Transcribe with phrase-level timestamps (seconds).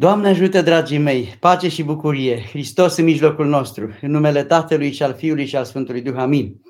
[0.00, 5.02] Doamne ajută, dragii mei, pace și bucurie, Hristos în mijlocul nostru, în numele Tatălui și
[5.02, 6.60] al Fiului și al Sfântului Duh, amin.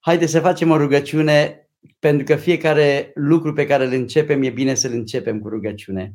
[0.00, 1.68] Haideți să facem o rugăciune,
[1.98, 6.14] pentru că fiecare lucru pe care îl începem e bine să-l începem cu rugăciune.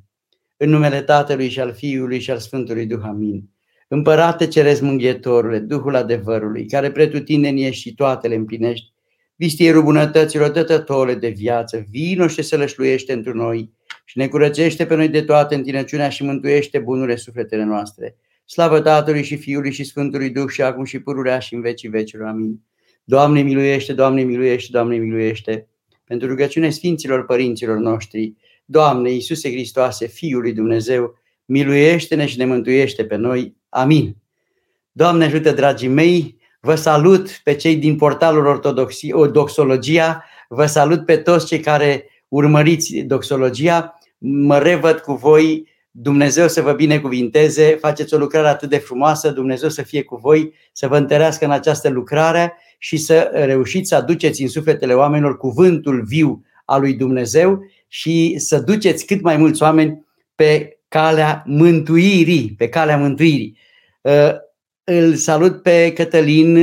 [0.58, 3.50] În numele Tatălui și al Fiului și al Sfântului Duh, amin.
[3.88, 8.92] Împărate ceresc mânghietorule, Duhul adevărului, care pretutindeni ești și toate le împlinești,
[9.36, 13.76] vistierul bunătăților, dătătore de viață, vino și se lășluiește într noi,
[14.10, 18.16] și ne curățește pe noi de toată întinăciunea și mântuiește bunurile sufletele noastre.
[18.46, 22.28] Slavă Tatălui și Fiului și Sfântului Duh și acum și pururea și în vecii vecilor.
[22.28, 22.62] Amin.
[23.04, 25.68] Doamne miluiește, Doamne miluiește, Doamne miluiește.
[26.04, 28.34] Pentru rugăciune Sfinților Părinților noștri,
[28.66, 33.56] Doamne Iisuse Hristoase, Fiul lui Dumnezeu, miluiește-ne și ne mântuiește pe noi.
[33.70, 34.16] Amin.
[34.92, 41.18] Doamne ajută, dragii mei, vă salut pe cei din portalul Ortodoxie, Doxologia, vă salut pe
[41.18, 44.00] toți cei care urmăriți doxologia.
[44.18, 49.70] Mă revăd cu voi, Dumnezeu să vă binecuvinteze, faceți o lucrare atât de frumoasă, Dumnezeu
[49.70, 54.42] să fie cu voi, să vă întărească în această lucrare și să reușiți să aduceți
[54.42, 60.06] în sufletele oamenilor cuvântul viu al lui Dumnezeu și să duceți cât mai mulți oameni
[60.36, 63.58] pe calea mântuirii, pe calea mântuirii.
[64.02, 64.32] Uh,
[64.84, 66.58] îl salut pe Cătălin,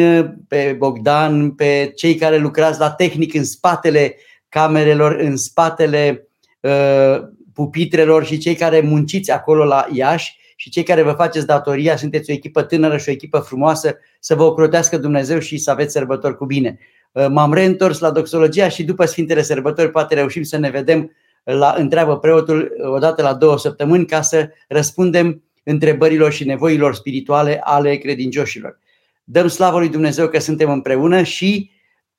[0.48, 4.16] pe Bogdan, pe cei care lucrați la tehnic în spatele
[4.54, 6.28] camerelor, în spatele
[6.60, 7.16] uh,
[7.54, 12.30] pupitrelor și cei care munciți acolo la Iași și cei care vă faceți datoria, sunteți
[12.30, 16.36] o echipă tânără și o echipă frumoasă, să vă ocrotească Dumnezeu și să aveți sărbători
[16.36, 16.78] cu bine.
[17.12, 21.10] Uh, m-am reîntors la doxologia și după Sfintele Sărbători poate reușim să ne vedem
[21.44, 27.96] la întreabă preotul odată la două săptămâni ca să răspundem întrebărilor și nevoilor spirituale ale
[27.96, 28.78] credincioșilor.
[29.24, 31.70] Dăm slavă lui Dumnezeu că suntem împreună și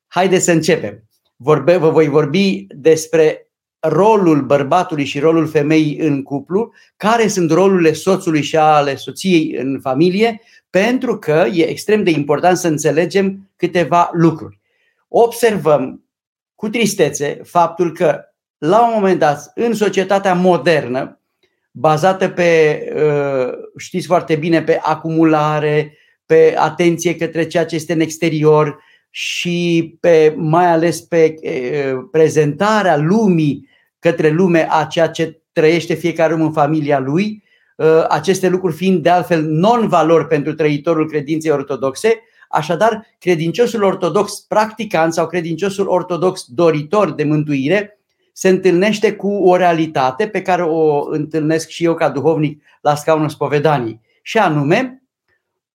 [0.07, 1.03] haideți să începem.
[1.35, 7.93] Vorbe, vă voi vorbi despre rolul bărbatului și rolul femeii în cuplu, care sunt rolurile
[7.93, 14.09] soțului și ale soției în familie, pentru că e extrem de important să înțelegem câteva
[14.13, 14.59] lucruri.
[15.07, 16.03] Observăm
[16.55, 18.19] cu tristețe faptul că
[18.57, 21.19] la un moment dat, în societatea modernă,
[21.71, 27.99] bazată pe, uh, știți foarte bine, pe acumulare, pe atenție către ceea ce este în
[27.99, 28.83] exterior
[29.17, 36.33] și pe, mai ales pe uh, prezentarea lumii către lume a ceea ce trăiește fiecare
[36.33, 37.43] om în familia lui,
[37.77, 45.13] uh, aceste lucruri fiind de altfel non-valori pentru trăitorul credinței ortodoxe, așadar credinciosul ortodox practicant
[45.13, 47.99] sau credinciosul ortodox doritor de mântuire
[48.33, 53.29] se întâlnește cu o realitate pe care o întâlnesc și eu ca duhovnic la scaunul
[53.29, 54.01] spovedanii.
[54.21, 55.03] Și anume,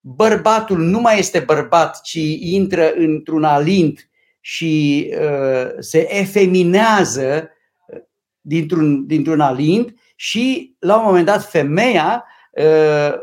[0.00, 7.50] bărbatul nu mai este bărbat, ci intră într-un alint și uh, se efeminează
[8.41, 13.15] dintr-un, dintr-un alint și la un moment dat femeia uh,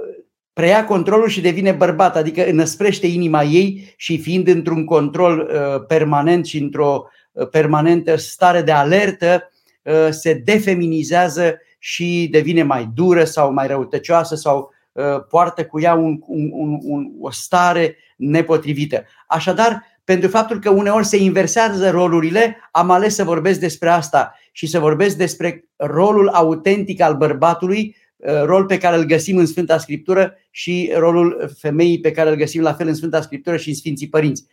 [0.54, 6.46] preia controlul și devine bărbat, adică înăsprește inima ei și fiind într-un control uh, permanent
[6.46, 9.52] și într-o uh, permanentă stare de alertă,
[10.10, 14.74] se defeminizează și devine mai dură sau mai răutăcioasă sau
[15.30, 19.04] poartă cu ea un, un, un, o stare nepotrivită.
[19.28, 24.68] Așadar, pentru faptul că uneori se inversează rolurile, am ales să vorbesc despre asta și
[24.68, 29.78] să vorbesc despre rolul autentic al bărbatului, uh, rol pe care îl găsim în Sfânta
[29.78, 33.76] Scriptură și rolul femeii pe care îl găsim la fel în Sfânta Scriptură și în
[33.76, 34.46] Sfinții Părinți.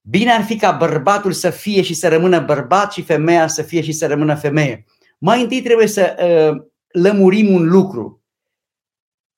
[0.00, 3.80] Bine ar fi ca bărbatul să fie și să rămână bărbat și femeia să fie
[3.80, 4.84] și să rămână femeie.
[5.18, 6.62] Mai întâi trebuie să uh,
[7.02, 8.19] lămurim un lucru.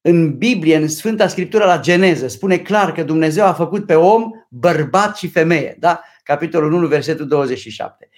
[0.05, 4.31] În Biblie, în Sfânta Scriptură la Geneză, spune clar că Dumnezeu a făcut pe om
[4.49, 5.77] bărbat și femeie.
[5.79, 6.01] Da?
[6.23, 8.09] Capitolul 1, versetul 27.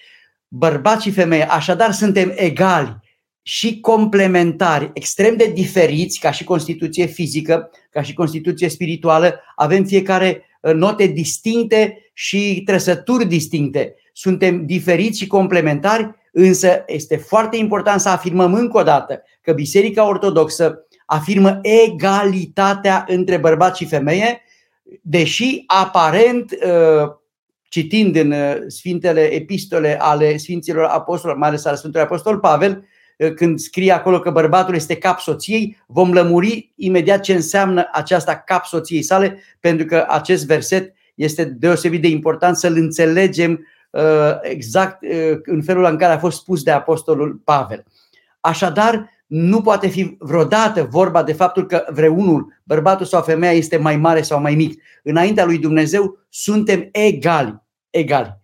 [0.47, 2.97] Bărbat și femeie, așadar suntem egali
[3.41, 10.43] și complementari, extrem de diferiți ca și constituție fizică, ca și constituție spirituală, avem fiecare
[10.61, 13.95] uh, note distincte și trăsături distincte.
[14.13, 20.07] Suntem diferiți și complementari, însă este foarte important să afirmăm încă o dată că Biserica
[20.07, 24.41] Ortodoxă afirmă egalitatea între bărbat și femeie,
[25.01, 27.11] deși aparent, uh,
[27.63, 32.85] citind în uh, Sfintele Epistole ale Sfinților Apostolilor, mai ales al Sfântului Apostol Pavel,
[33.17, 38.35] uh, când scrie acolo că bărbatul este cap soției, vom lămuri imediat ce înseamnă aceasta
[38.35, 43.67] cap soției sale, pentru că acest verset este deosebit de important să-l înțelegem
[44.41, 45.03] exact
[45.43, 47.83] în felul în care a fost spus de Apostolul Pavel.
[48.39, 53.97] Așadar, nu poate fi vreodată vorba de faptul că vreunul, bărbatul sau femeia, este mai
[53.97, 54.81] mare sau mai mic.
[55.03, 57.63] Înaintea lui Dumnezeu suntem egali.
[57.89, 58.37] egali.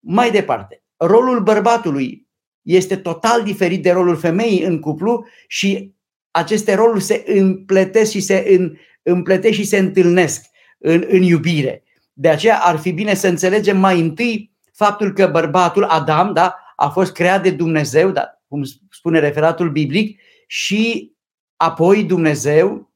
[0.00, 2.26] Mai departe, rolul bărbatului
[2.62, 5.94] este total diferit de rolul femeii în cuplu și
[6.30, 10.44] aceste roluri se împletesc și se în, împletesc și se întâlnesc
[10.78, 11.82] în, în iubire.
[12.12, 16.88] De aceea ar fi bine să înțelegem mai întâi faptul că bărbatul Adam da, a
[16.88, 21.12] fost creat de Dumnezeu, da, cum spune referatul biblic, și
[21.56, 22.92] apoi Dumnezeu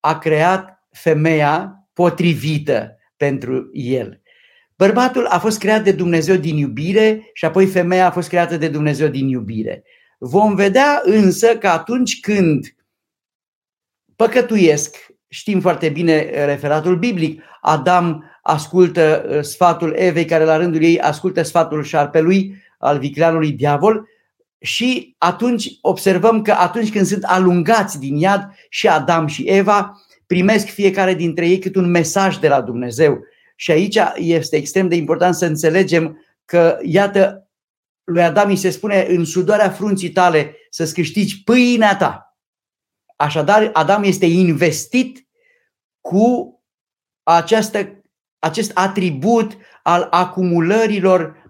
[0.00, 4.20] a creat femeia potrivită pentru el.
[4.76, 8.68] Bărbatul a fost creat de Dumnezeu din iubire și apoi femeia a fost creată de
[8.68, 9.84] Dumnezeu din iubire.
[10.18, 12.76] Vom vedea însă că atunci când
[14.16, 21.00] păcătuiesc, știm foarte bine referatul biblic, Adam ascultă uh, sfatul Evei, care la rândul ei
[21.00, 24.08] ascultă sfatul șarpelui, al vicleanului diavol,
[24.66, 30.66] și atunci observăm că atunci când sunt alungați din iad și Adam și Eva, primesc
[30.66, 33.18] fiecare dintre ei cât un mesaj de la Dumnezeu.
[33.56, 37.50] Și aici este extrem de important să înțelegem că, iată,
[38.04, 42.36] lui Adam îi se spune în sudoarea frunții tale să-ți câștigi pâinea ta.
[43.16, 45.28] Așadar, Adam este investit
[46.00, 46.54] cu
[47.22, 48.02] această,
[48.38, 51.44] acest atribut al acumulărilor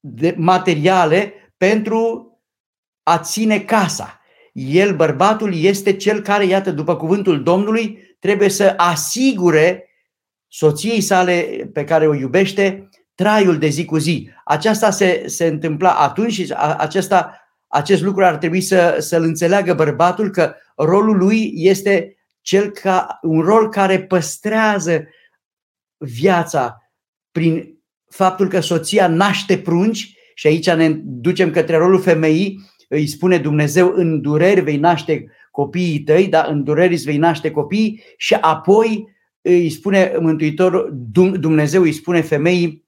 [0.00, 2.28] de materiale pentru
[3.04, 4.20] a ține casa.
[4.52, 9.88] El, bărbatul, este cel care, iată, după cuvântul Domnului, trebuie să asigure
[10.48, 14.30] soției sale pe care o iubește traiul de zi cu zi.
[14.44, 20.30] Aceasta se, se întâmpla atunci și acesta, acest lucru ar trebui să, să-l înțeleagă bărbatul
[20.30, 25.04] că rolul lui este cel ca, un rol care păstrează
[25.96, 26.78] viața
[27.30, 27.78] prin
[28.10, 32.60] faptul că soția naște prunci și aici ne ducem către rolul femeii,
[32.94, 36.46] îi spune Dumnezeu, în dureri vei naște copiii tăi, da?
[36.48, 39.08] în dureri îți vei naște copiii și apoi
[39.40, 40.90] îi spune Mântuitor,
[41.40, 42.84] Dumnezeu îi spune femeii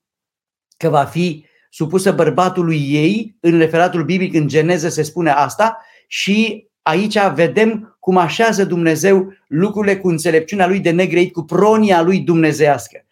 [0.77, 6.67] că va fi supusă bărbatului ei, în referatul biblic în Geneză se spune asta și
[6.83, 13.05] aici vedem cum așează Dumnezeu lucrurile cu înțelepciunea lui de negreit, cu pronia lui dumnezească.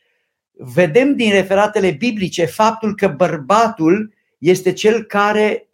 [0.52, 5.69] Vedem din referatele biblice faptul că bărbatul este cel care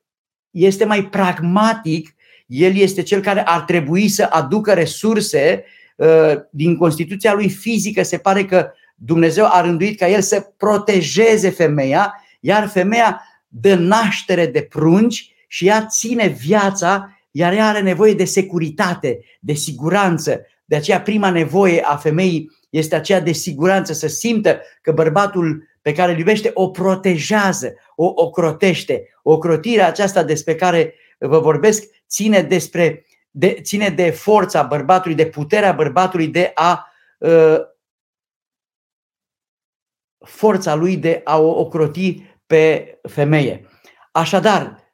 [0.50, 2.14] este mai pragmatic,
[2.46, 5.64] el este cel care ar trebui să aducă resurse
[5.96, 8.02] uh, din Constituția lui fizică.
[8.02, 14.46] Se pare că Dumnezeu a rânduit ca el să protejeze femeia, iar femeia dă naștere
[14.46, 20.40] de prunci și ea ține viața, iar ea are nevoie de securitate, de siguranță.
[20.64, 25.96] De aceea prima nevoie a femeii este aceea de siguranță, să simtă că bărbatul pe
[25.96, 29.08] care îl iubește o protejează, o ocrotește.
[29.22, 35.72] Ocrotirea aceasta despre care vă vorbesc ține, despre, de, ține de forța bărbatului, de puterea
[35.72, 37.58] bărbatului de a uh,
[40.18, 43.68] forța lui de a o ocroti pe femeie.
[44.12, 44.92] Așadar,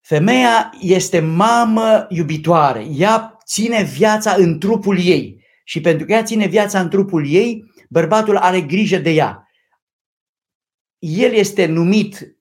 [0.00, 2.86] femeia este mamă iubitoare.
[2.90, 7.64] Ea ține viața în trupul ei și pentru că ea ține viața în trupul ei,
[7.88, 9.47] bărbatul are grijă de ea
[10.98, 12.36] el este numit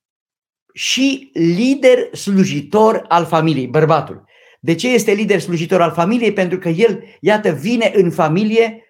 [0.73, 4.25] și lider slujitor al familiei, bărbatul.
[4.59, 6.33] De ce este lider slujitor al familiei?
[6.33, 8.83] Pentru că el, iată, vine în familie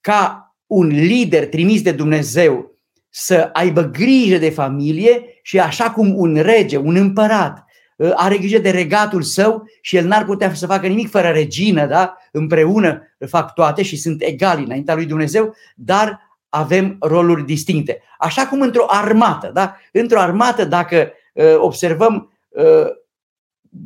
[0.00, 2.72] ca un lider trimis de Dumnezeu
[3.08, 7.64] să aibă grijă de familie și așa cum un rege, un împărat,
[8.00, 11.86] ă, are grijă de regatul său și el n-ar putea să facă nimic fără regină,
[11.86, 12.16] da?
[12.32, 16.20] împreună fac toate și sunt egali înaintea lui Dumnezeu, dar
[16.54, 18.02] avem roluri distincte.
[18.18, 19.50] Așa cum într-o armată.
[19.54, 19.76] Da?
[19.92, 22.86] Într-o armată, dacă uh, observăm, uh,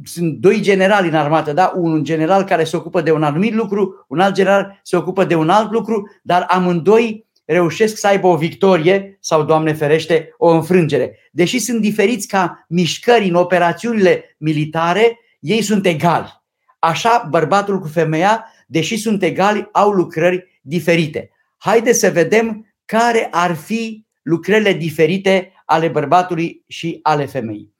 [0.04, 1.72] sunt doi generali în armată, da?
[1.74, 5.34] un general care se ocupă de un anumit lucru, un alt general se ocupă de
[5.34, 11.18] un alt lucru, dar amândoi reușesc să aibă o victorie sau, Doamne ferește, o înfrângere.
[11.32, 16.42] Deși sunt diferiți ca mișcări în operațiunile militare, ei sunt egali.
[16.78, 21.30] Așa, bărbatul cu femeia, deși sunt egali, au lucrări diferite.
[21.56, 27.74] Haideți să vedem care ar fi lucrările diferite ale bărbatului și ale femeii.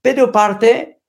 [0.00, 1.00] Pe de o parte,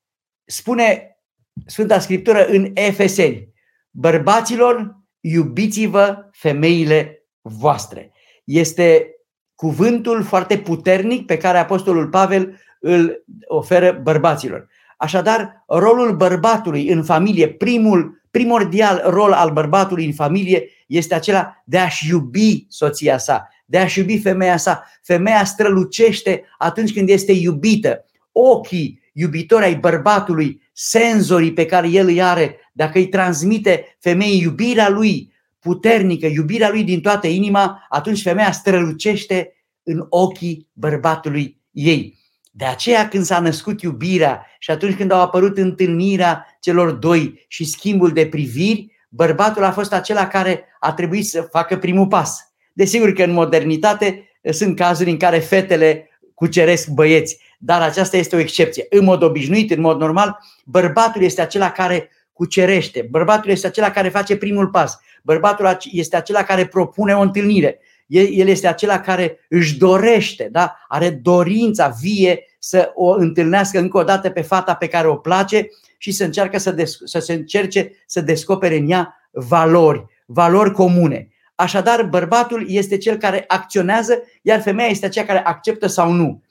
[0.46, 1.18] spune
[1.66, 3.54] Sfânta Scriptură în Efeseni,
[3.92, 8.12] bărbaților, iubiți-vă femeile voastre.
[8.44, 9.08] Este
[9.56, 14.68] cuvântul foarte puternic pe care Apostolul Pavel îl oferă bărbaților.
[14.98, 21.78] Așadar, rolul bărbatului în familie, primul primordial rol al bărbatului în familie este acela de
[21.78, 24.84] a-și iubi soția sa, de a-și iubi femeia sa.
[25.04, 28.06] Femeia strălucește atunci când este iubită.
[28.32, 34.90] Ochii iubitori ai bărbatului, senzorii pe care el îi are, dacă îi transmite femeii iubirea
[34.90, 42.19] lui puternică, iubirea lui din toată inima, atunci femeia strălucește în ochii bărbatului ei.
[42.50, 47.66] De aceea când s-a născut iubirea și atunci când au apărut întâlnirea celor doi și
[47.66, 52.54] schimbul de priviri, bărbatul a fost acela care a trebuit să facă primul pas.
[52.74, 58.40] Desigur că în modernitate sunt cazuri în care fetele cuceresc băieți, dar aceasta este o
[58.40, 58.86] excepție.
[58.90, 64.10] În mod obișnuit, în mod normal, bărbatul este acela care cucerește, bărbatul este acela care
[64.10, 67.80] face primul pas, bărbatul este acela care propune o întâlnire,
[68.10, 70.76] el este acela care își dorește, da?
[70.88, 75.68] are dorința vie să o întâlnească încă o dată pe fata pe care o place
[75.98, 81.28] și să, încearcă să, des- să se încerce să descopere în ea valori, valori comune.
[81.56, 86.44] Așadar, bărbatul este cel care acționează, iar femeia este aceea care acceptă sau nu.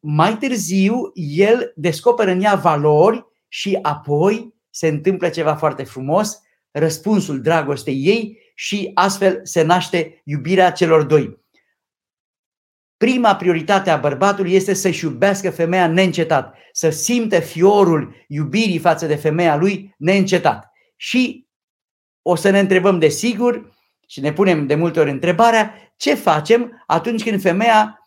[0.00, 7.40] Mai târziu, el descoperă în ea valori și apoi se întâmplă ceva foarte frumos, răspunsul
[7.40, 11.38] dragostei ei și astfel se naște iubirea celor doi.
[12.96, 19.14] Prima prioritate a bărbatului este să-și iubească femeia neîncetat, să simte fiorul iubirii față de
[19.14, 20.72] femeia lui neîncetat.
[20.96, 21.48] Și
[22.22, 23.76] o să ne întrebăm de sigur
[24.08, 27.98] și ne punem de multe ori întrebarea ce facem atunci când femeia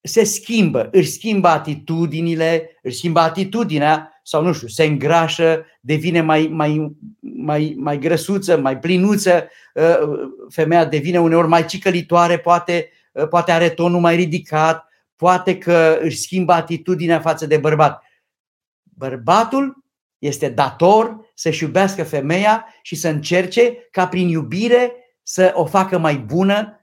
[0.00, 6.48] se schimbă, își schimbă atitudinile, își schimbă atitudinea sau nu știu, se îngrașă, devine mai,
[6.52, 9.98] mai, mai, mai grăsuță, mai plinuță, uh,
[10.48, 16.16] femeia devine uneori mai cicălitoare, poate, uh, poate are tonul mai ridicat, poate că își
[16.16, 18.02] schimbă atitudinea față de bărbat.
[18.82, 19.84] Bărbatul
[20.18, 24.92] este dator să-și iubească femeia și să încerce ca prin iubire
[25.22, 26.75] să o facă mai bună,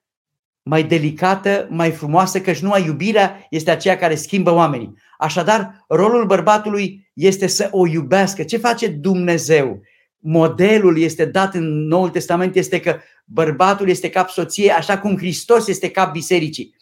[0.63, 4.93] mai delicată, mai frumoasă, căci numai iubirea este aceea care schimbă oamenii.
[5.17, 8.43] Așadar, rolul bărbatului este să o iubească.
[8.43, 9.81] Ce face Dumnezeu?
[10.17, 15.67] Modelul este dat în Noul Testament este că bărbatul este cap soție, așa cum Hristos
[15.67, 16.75] este cap bisericii.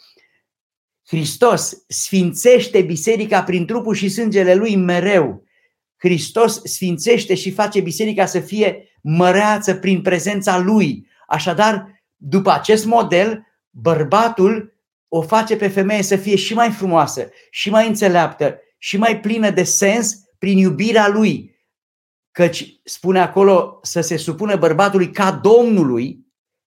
[1.07, 5.43] Hristos sfințește biserica prin trupul și sângele lui mereu.
[5.97, 11.07] Hristos sfințește și face biserica să fie măreață prin prezența lui.
[11.27, 14.73] Așadar, după acest model, bărbatul
[15.07, 19.49] o face pe femeie să fie și mai frumoasă, și mai înțeleaptă, și mai plină
[19.49, 21.55] de sens prin iubirea lui.
[22.31, 26.25] Căci spune acolo să se supună bărbatului ca Domnului,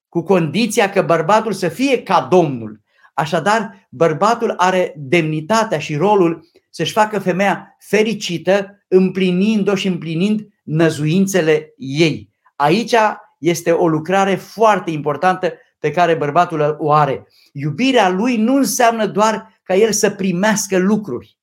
[0.08, 2.80] cu condiția că bărbatul să fie ca Domnul.
[3.14, 12.30] Așadar, bărbatul are demnitatea și rolul să-și facă femeia fericită, împlinind-o și împlinind năzuințele ei.
[12.56, 12.94] Aici
[13.38, 15.52] este o lucrare foarte importantă
[15.85, 17.26] pe care bărbatul o are.
[17.53, 21.38] Iubirea lui nu înseamnă doar ca el să primească lucruri.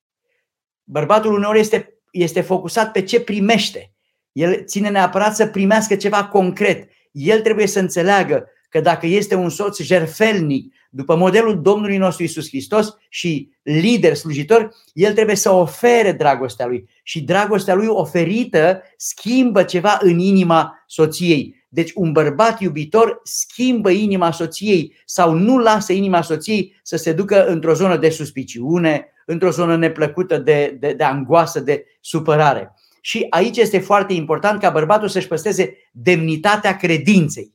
[0.84, 3.92] Bărbatul uneori este, este focusat pe ce primește.
[4.32, 6.90] El ține neapărat să primească ceva concret.
[7.12, 12.48] El trebuie să înțeleagă că dacă este un soț jerfelnic, după modelul Domnului nostru Isus
[12.48, 16.88] Hristos și lider, slujitor, el trebuie să ofere dragostea lui.
[17.02, 21.61] Și dragostea lui oferită schimbă ceva în inima soției.
[21.74, 27.46] Deci un bărbat iubitor schimbă inima soției sau nu lasă inima soției să se ducă
[27.46, 32.74] într-o zonă de suspiciune, într-o zonă neplăcută de, de, de angoasă, de supărare.
[33.00, 37.54] Și aici este foarte important ca bărbatul să-și păstreze demnitatea credinței.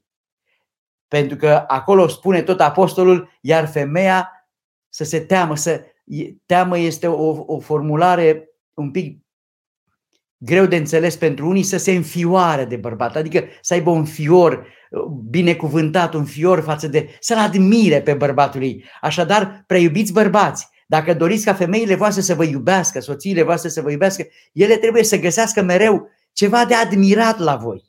[1.08, 4.50] Pentru că acolo spune tot apostolul, iar femeia
[4.90, 5.82] să se teamă, să
[6.46, 9.26] teamă este o, o formulare un pic
[10.38, 14.68] greu de înțeles pentru unii să se înfioare de bărbat, adică să aibă un fior
[14.90, 18.84] uh, binecuvântat, un fior față de, să-l admire pe bărbatul ei.
[19.02, 23.92] Așadar, preiubiți bărbați, dacă doriți ca femeile voastre să vă iubească, soțiile voastre să vă
[23.92, 27.84] iubească, ele trebuie să găsească mereu ceva de admirat la voi.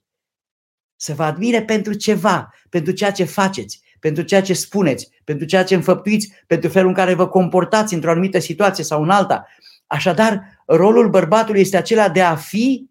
[0.96, 5.64] Să vă admire pentru ceva, pentru ceea ce faceți, pentru ceea ce spuneți, pentru ceea
[5.64, 9.46] ce înfăptuiți, pentru felul în care vă comportați într-o anumită situație sau în alta.
[9.88, 12.86] Așadar, rolul bărbatului este acela de a fi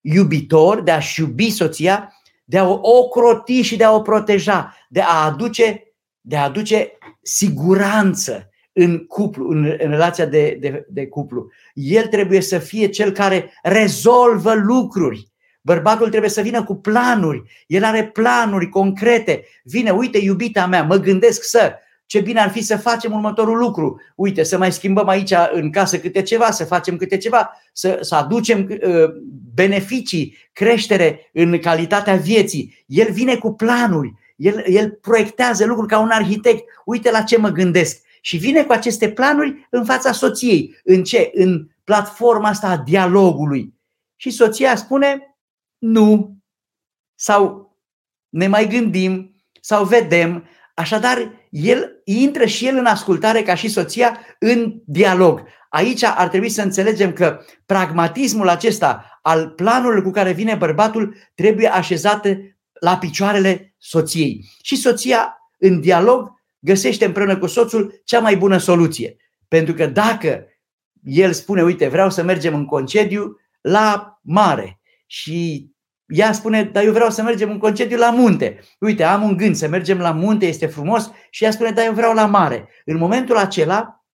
[0.00, 2.12] iubitor, de a-și iubi soția,
[2.44, 6.92] de a o ocroti și de a o proteja, de a aduce, de a aduce
[7.22, 11.50] siguranță în cuplu, în, în relația de, de, de cuplu.
[11.74, 15.28] El trebuie să fie cel care rezolvă lucruri.
[15.60, 17.42] Bărbatul trebuie să vină cu planuri.
[17.66, 19.44] El are planuri concrete.
[19.62, 21.74] Vine, uite, iubita mea, mă gândesc să
[22.08, 24.00] ce bine ar fi să facem următorul lucru.
[24.14, 28.14] Uite, să mai schimbăm aici în casă câte ceva, să facem câte ceva, să, să
[28.14, 29.10] aducem uh,
[29.54, 32.84] beneficii, creștere în calitatea vieții.
[32.86, 36.64] El vine cu planuri, el, el proiectează lucruri ca un arhitect.
[36.84, 38.02] Uite la ce mă gândesc.
[38.20, 40.76] Și vine cu aceste planuri în fața soției.
[40.84, 41.30] În ce?
[41.34, 43.74] În platforma asta a dialogului.
[44.16, 45.36] Și soția spune
[45.78, 46.36] nu.
[47.14, 47.76] Sau
[48.28, 50.48] ne mai gândim, sau vedem.
[50.74, 55.42] Așadar, el intră și el în ascultare ca și soția în dialog.
[55.68, 61.68] Aici ar trebui să înțelegem că pragmatismul acesta al planului cu care vine bărbatul trebuie
[61.68, 62.26] așezat
[62.80, 64.44] la picioarele soției.
[64.62, 66.28] Și soția în dialog
[66.58, 69.16] găsește împreună cu soțul cea mai bună soluție.
[69.48, 70.46] Pentru că dacă
[71.02, 75.70] el spune, uite, vreau să mergem în concediu la mare și
[76.08, 78.60] ea spune, dar eu vreau să mergem în concediu la munte.
[78.80, 81.92] Uite, am un gând să mergem la munte, este frumos și ea spune, dar eu
[81.92, 82.68] vreau la mare.
[82.84, 84.04] În momentul acela,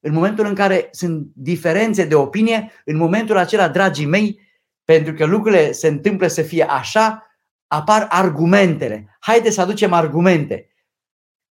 [0.00, 4.40] în momentul în care sunt diferențe de opinie, în momentul acela, dragii mei,
[4.84, 7.26] pentru că lucrurile se întâmplă să fie așa,
[7.66, 9.16] apar argumentele.
[9.20, 10.68] Haideți să aducem argumente.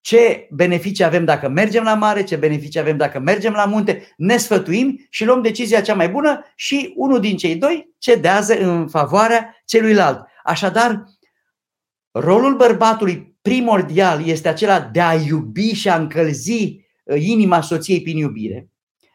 [0.00, 4.37] Ce beneficii avem dacă mergem la mare, ce beneficii avem dacă mergem la munte, ne
[4.37, 9.62] sfătuim și luăm decizia cea mai bună și unul din cei doi cedează în favoarea
[9.64, 10.26] celuilalt.
[10.45, 11.04] Așadar,
[12.11, 18.16] rolul bărbatului primordial este acela de a iubi și a încălzi uh, inima soției prin
[18.16, 18.69] iubire,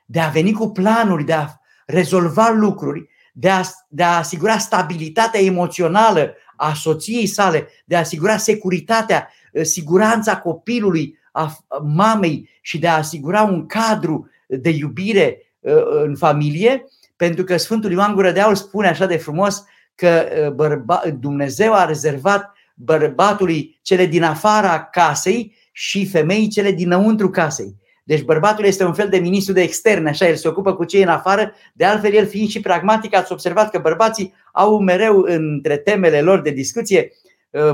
[0.05, 1.47] de a veni cu planuri, de a
[1.85, 8.37] rezolva lucruri, de a, de a asigura stabilitatea emoțională a soției sale, de a asigura
[8.37, 16.03] securitatea, ă, siguranța copilului, a mamei și de a asigura un cadru de iubire ă,
[16.03, 16.85] în familie,
[17.15, 19.63] pentru că Sfântul Ioan Gură de Aur spune așa de frumos
[19.95, 27.29] că ă, bărba, Dumnezeu a rezervat bărbatului cele din afara casei și femeii cele dinăuntru
[27.29, 27.75] casei.
[28.03, 31.01] Deci bărbatul este un fel de ministru de externe, așa, el se ocupă cu cei
[31.01, 35.77] în afară, de altfel el fiind și pragmatic, ați observat că bărbații au mereu între
[35.77, 37.24] temele lor de discuție uh,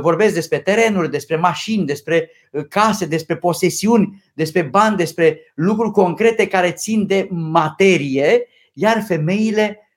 [0.01, 6.47] vorbesc despre terenuri, despre mașini, despre uh, case, despre posesiuni, despre bani, despre lucruri concrete
[6.47, 9.89] care țin de materie, iar femeile,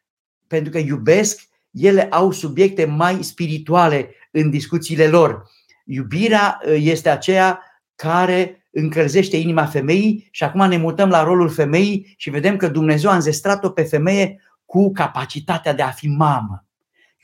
[0.46, 5.50] pentru că iubesc, ele au subiecte mai spirituale în discuțiile lor.
[5.84, 7.60] Iubirea uh, este aceea
[7.94, 13.10] care încălzește inima femeii și acum ne mutăm la rolul femeii și vedem că Dumnezeu
[13.10, 16.63] a înzestrat-o pe femeie cu capacitatea de a fi mamă.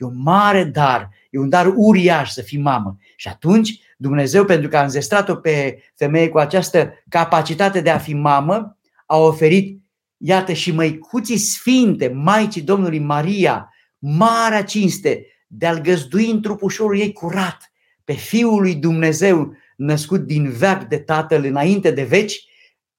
[0.01, 2.97] E un mare dar, e un dar uriaș să fii mamă.
[3.15, 8.13] Și atunci Dumnezeu, pentru că a înzestrat-o pe femeie cu această capacitate de a fi
[8.13, 9.81] mamă, a oferit,
[10.17, 17.13] iată, și măicuții sfinte, Maicii Domnului Maria, marea cinste de a-L găzdui în trupușorul ei
[17.13, 17.71] curat,
[18.03, 22.45] pe Fiul lui Dumnezeu, născut din veac de Tatăl înainte de veci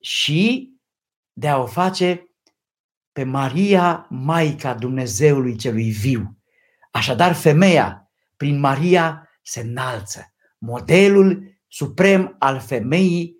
[0.00, 0.70] și
[1.32, 2.26] de a o face
[3.12, 6.36] pe Maria, Maica Dumnezeului celui viu.
[6.92, 10.34] Așadar, femeia, prin Maria, se înalță.
[10.58, 13.36] Modelul suprem al femeii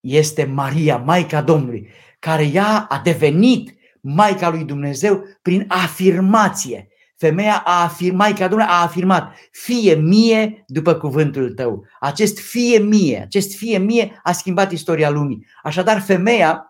[0.00, 6.88] este Maria, Maica Domnului, care ea a devenit Maica lui Dumnezeu prin afirmație.
[7.16, 11.86] Femeia a afirmat, ca Domnul a afirmat, fie mie după cuvântul tău.
[12.00, 15.46] Acest fie mie, acest fie mie a schimbat istoria lumii.
[15.62, 16.64] Așadar, femeia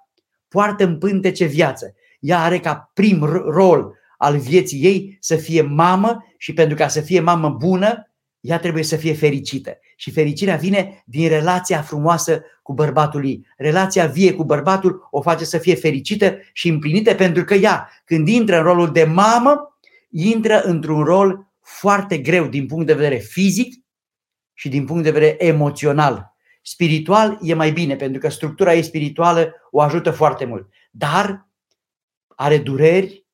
[0.49, 1.95] poartă în pântece viață.
[2.21, 7.01] Ea are ca prim rol al vieții ei să fie mamă și pentru ca să
[7.01, 9.79] fie mamă bună, ea trebuie să fie fericită.
[9.97, 13.47] Și fericirea vine din relația frumoasă cu bărbatul ei.
[13.57, 18.29] Relația vie cu bărbatul o face să fie fericită și împlinită pentru că ea, când
[18.29, 19.79] intră în rolul de mamă,
[20.11, 23.75] intră într-un rol foarte greu din punct de vedere fizic
[24.55, 26.35] și din punct de vedere emoțional.
[26.63, 30.69] Spiritual e mai bine, pentru că structura ei spirituală o ajută foarte mult.
[30.91, 31.49] Dar
[32.29, 33.26] are dureri,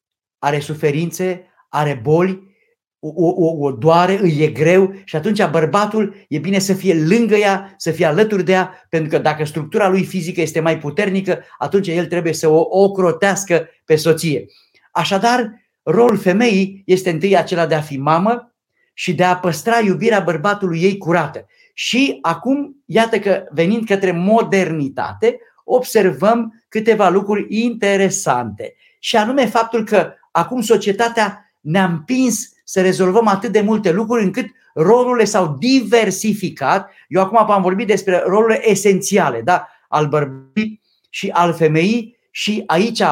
[0.42, 2.50] are suferințe, are boli,
[2.98, 7.35] o, o, o doare, îi e greu și atunci bărbatul e bine să fie lângă
[7.35, 11.44] ea, să fie alături de ea, pentru că dacă structura lui fizică este mai puternică,
[11.59, 14.44] atunci el trebuie să o ocrotească pe soție.
[14.92, 15.50] Așadar,
[15.83, 18.55] rolul femeii este întâi acela de a fi mamă
[18.94, 21.46] și de a păstra iubirea bărbatului ei curată.
[21.74, 28.74] Și acum, iată că venind către modernitate, observăm câteva lucruri interesante.
[28.98, 34.47] Și anume faptul că acum societatea ne-a împins să rezolvăm atât de multe lucruri încât
[34.75, 36.90] rolurile s-au diversificat.
[37.09, 39.68] Eu acum am vorbit despre rolurile esențiale, da?
[39.88, 43.07] al bărbatului și al femeii și aici uh,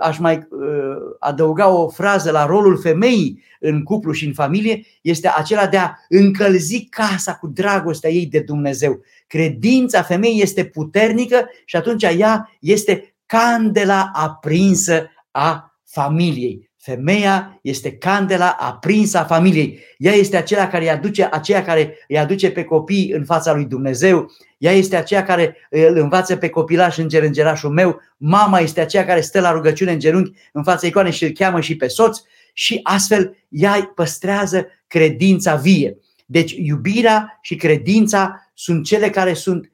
[0.00, 5.32] aș mai uh, adăuga o frază la rolul femeii în cuplu și în familie, este
[5.36, 9.00] acela de a încălzi casa cu dragostea ei de Dumnezeu.
[9.26, 16.70] Credința femeii este puternică și atunci ea este candela aprinsă a familiei.
[16.76, 19.78] Femeia este candela aprinsă a familiei.
[19.98, 23.64] Ea este aceea care îi aduce, aceea care îi aduce pe copii în fața lui
[23.64, 24.30] Dumnezeu.
[24.58, 28.00] Ea este aceea care îl învață pe copilaș înger îngerașul meu.
[28.16, 31.60] Mama este aceea care stă la rugăciune în genunchi în fața icoanei și îl cheamă
[31.60, 32.18] și pe soț.
[32.52, 35.96] Și astfel ea păstrează credința vie.
[36.26, 39.70] Deci iubirea și credința sunt cele care sunt um,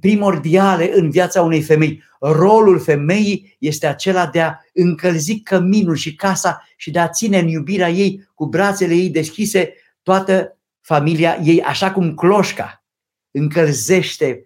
[0.00, 2.02] primordiale în viața unei femei.
[2.20, 7.48] Rolul femeii este acela de a încălzi căminul și casa și de a ține în
[7.48, 12.84] iubirea ei cu brațele ei deschise toată familia ei, așa cum cloșca
[13.30, 14.44] încălzește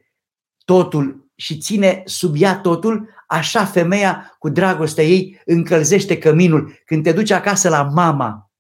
[0.65, 6.83] totul și ține sub ea totul, așa femeia cu dragostea ei încălzește căminul.
[6.85, 8.51] Când te duci acasă la mama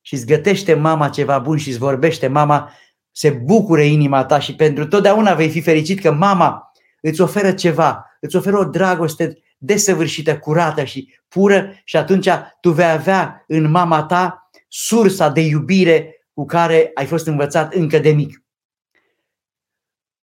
[0.00, 2.72] și îți gătește mama ceva bun și îți vorbește mama,
[3.16, 8.16] se bucure inima ta și pentru totdeauna vei fi fericit că mama îți oferă ceva,
[8.20, 12.28] îți oferă o dragoste desăvârșită, curată și pură și atunci
[12.60, 17.98] tu vei avea în mama ta sursa de iubire cu care ai fost învățat încă
[17.98, 18.44] de mic.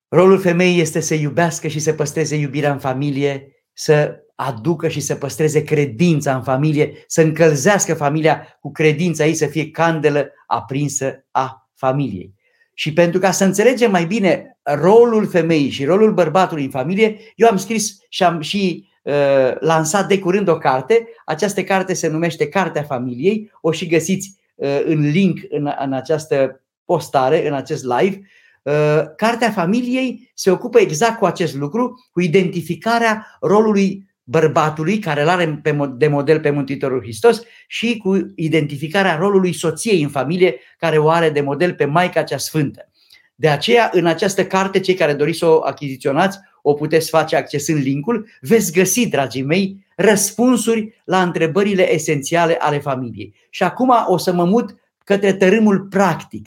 [0.08, 5.14] Rolul femeii este să iubească și să păstreze iubirea în familie, să aducă și să
[5.14, 11.70] păstreze credința în familie, să încălzească familia cu credința ei, să fie candelă aprinsă a
[11.74, 12.40] familiei.
[12.82, 17.48] Și pentru ca să înțelegem mai bine rolul femeii și rolul bărbatului în familie, eu
[17.48, 21.08] am scris și am și uh, lansat de curând o carte.
[21.24, 23.50] Această carte se numește Cartea Familiei.
[23.60, 28.20] O și găsiți uh, în link în, în această postare, în acest live.
[28.62, 35.28] Uh, Cartea familiei se ocupă exact cu acest lucru, cu identificarea rolului bărbatului, care îl
[35.28, 35.62] are
[35.96, 41.30] de model pe Mântuitorul Hristos, și cu identificarea rolului soției în familie, care o are
[41.30, 42.88] de model pe Maica cea Sfântă.
[43.34, 47.82] De aceea, în această carte, cei care doriți să o achiziționați, o puteți face accesând
[47.82, 53.34] linkul, veți găsi, dragii mei, răspunsuri la întrebările esențiale ale familiei.
[53.50, 56.46] Și acum o să mă mut către tărâmul practic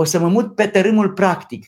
[0.00, 1.66] o să mă mut pe tărâmul practic.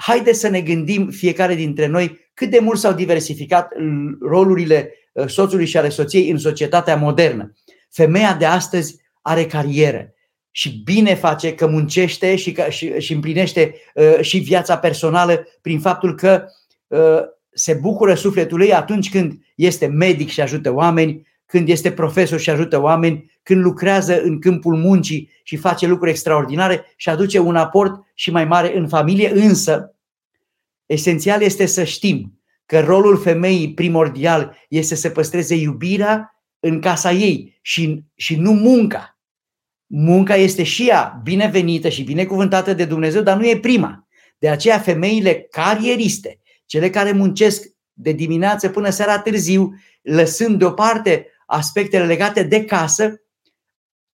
[0.00, 3.72] Haideți să ne gândim fiecare dintre noi cât de mult s-au diversificat
[4.20, 7.52] rolurile uh, soțului și ale soției în societatea modernă.
[7.90, 10.12] Femeia de astăzi are carieră
[10.50, 15.80] și bine face că muncește și, că, și, și împlinește uh, și viața personală prin
[15.80, 16.44] faptul că
[16.86, 22.38] uh, se bucură sufletul ei atunci când este medic și ajută oameni, când este profesor
[22.38, 27.56] și ajută oameni, când lucrează în câmpul muncii și face lucruri extraordinare și aduce un
[27.56, 29.96] aport și mai mare în familie, însă
[30.86, 37.58] esențial este să știm că rolul femeii primordial este să păstreze iubirea în casa ei
[37.62, 39.18] și, și nu munca.
[39.86, 44.08] Munca este și ea binevenită și binecuvântată de Dumnezeu, dar nu e prima.
[44.38, 52.04] De aceea femeile carieriste, cele care muncesc de dimineață până seara târziu, lăsând deoparte aspectele
[52.04, 53.20] legate de casă,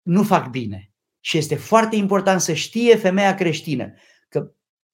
[0.02, 0.92] nu fac bine.
[1.20, 3.92] Și este foarte important să știe femeia creștină
[4.28, 4.50] că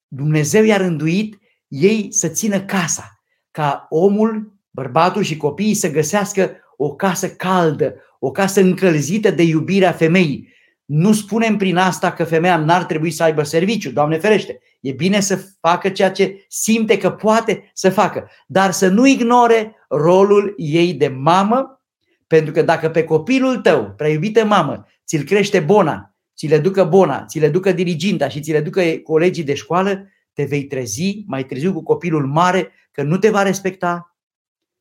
[0.09, 6.95] Dumnezeu i-a rânduit ei să țină casa, ca omul, bărbatul și copiii să găsească o
[6.95, 10.53] casă caldă, o casă încălzită de iubirea femeii.
[10.85, 14.59] Nu spunem prin asta că femeia n-ar trebui să aibă serviciu, Doamne ferește.
[14.81, 19.77] E bine să facă ceea ce simte că poate să facă, dar să nu ignore
[19.89, 21.84] rolul ei de mamă,
[22.27, 26.85] pentru că dacă pe copilul tău, prea iubită mamă, ți-l crește bona, ți le ducă
[26.85, 31.25] bona, ți le ducă diriginta și ți le ducă colegii de școală, te vei trezi
[31.27, 34.17] mai târziu cu copilul mare că nu te va respecta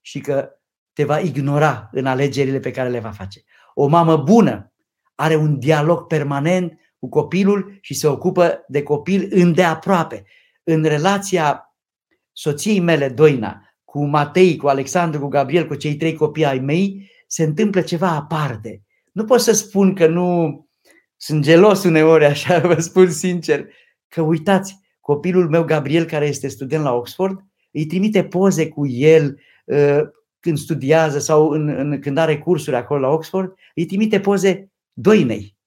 [0.01, 0.49] și că
[0.93, 3.43] te va ignora în alegerile pe care le va face.
[3.73, 4.73] O mamă bună
[5.15, 10.23] are un dialog permanent cu copilul și se ocupă de copil îndeaproape.
[10.63, 11.75] În relația
[12.31, 17.11] soției mele, Doina, cu Matei, cu Alexandru, cu Gabriel, cu cei trei copii ai mei,
[17.33, 18.81] se întâmplă ceva aparte.
[19.11, 20.67] Nu pot să spun că nu
[21.15, 23.65] sunt gelos uneori, așa vă spun sincer,
[24.07, 27.39] că uitați, copilul meu Gabriel, care este student la Oxford,
[27.71, 29.99] îi trimite poze cu el uh,
[30.39, 35.57] când studiază sau în, în, când are cursuri acolo la Oxford, îi trimite poze doinei,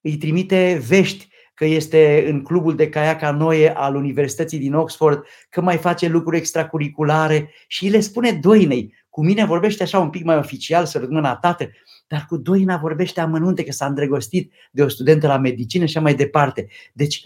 [0.00, 5.60] îi trimite vești că este în clubul de caiaca noie al Universității din Oxford, că
[5.60, 8.94] mai face lucruri extracurriculare și le spune doinei.
[9.10, 11.70] Cu mine vorbește așa un pic mai oficial, să mâna tată,
[12.06, 16.00] dar cu Doina vorbește amănunte că s-a îndrăgostit de o studentă la medicină și așa
[16.00, 16.68] mai departe.
[16.92, 17.24] Deci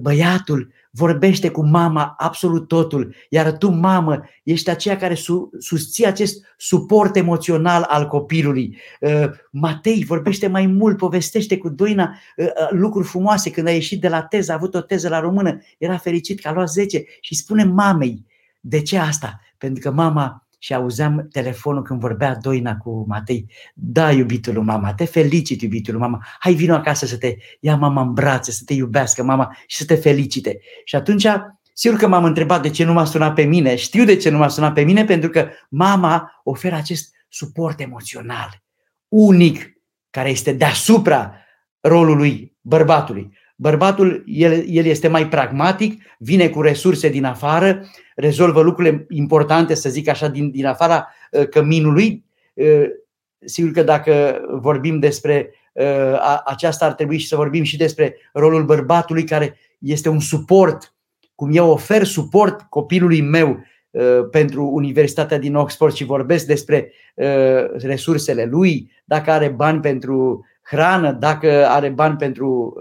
[0.00, 6.44] băiatul vorbește cu mama absolut totul, iar tu, mamă, ești aceea care su- susții acest
[6.56, 8.76] suport emoțional al copilului.
[9.00, 13.50] Uh, Matei vorbește mai mult, povestește cu Doina uh, uh, lucruri frumoase.
[13.50, 16.48] Când a ieșit de la teză, a avut o teză la română, era fericit că
[16.48, 18.26] a luat 10 și spune mamei,
[18.60, 19.40] de ce asta?
[19.58, 23.50] Pentru că mama și auzeam telefonul când vorbea Doina cu Matei.
[23.74, 26.26] Da, iubitul mama, te felicit, iubitul mama.
[26.38, 29.84] Hai, vino acasă să te ia mama în brațe, să te iubească mama și să
[29.84, 30.58] te felicite.
[30.84, 31.26] Și atunci,
[31.72, 33.74] sigur că m-am întrebat de ce nu m-a sunat pe mine.
[33.74, 38.62] Știu de ce nu m-a sunat pe mine, pentru că mama oferă acest suport emoțional
[39.08, 39.72] unic,
[40.10, 41.34] care este deasupra
[41.80, 43.38] rolului bărbatului.
[43.56, 47.84] Bărbatul, el, el este mai pragmatic, vine cu resurse din afară,
[48.16, 52.24] rezolvă lucrurile importante, să zic așa, din, din afara uh, căminului.
[52.54, 52.84] Uh,
[53.44, 58.64] sigur că dacă vorbim despre uh, aceasta, ar trebui și să vorbim și despre rolul
[58.64, 60.94] bărbatului, care este un suport,
[61.34, 63.64] cum eu ofer suport copilului meu
[64.30, 66.92] pentru Universitatea din Oxford și vorbesc despre
[67.72, 72.74] resursele lui, dacă are bani pentru hrană, dacă are bani pentru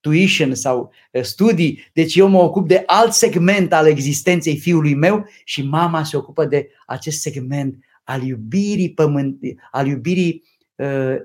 [0.00, 5.26] tuition sau uh, studii, deci eu mă ocup de alt segment al existenței fiului meu
[5.44, 9.38] și mama se ocupă de acest segment al iubirii pământ,
[9.70, 10.42] al iubirii,
[10.76, 11.16] uh,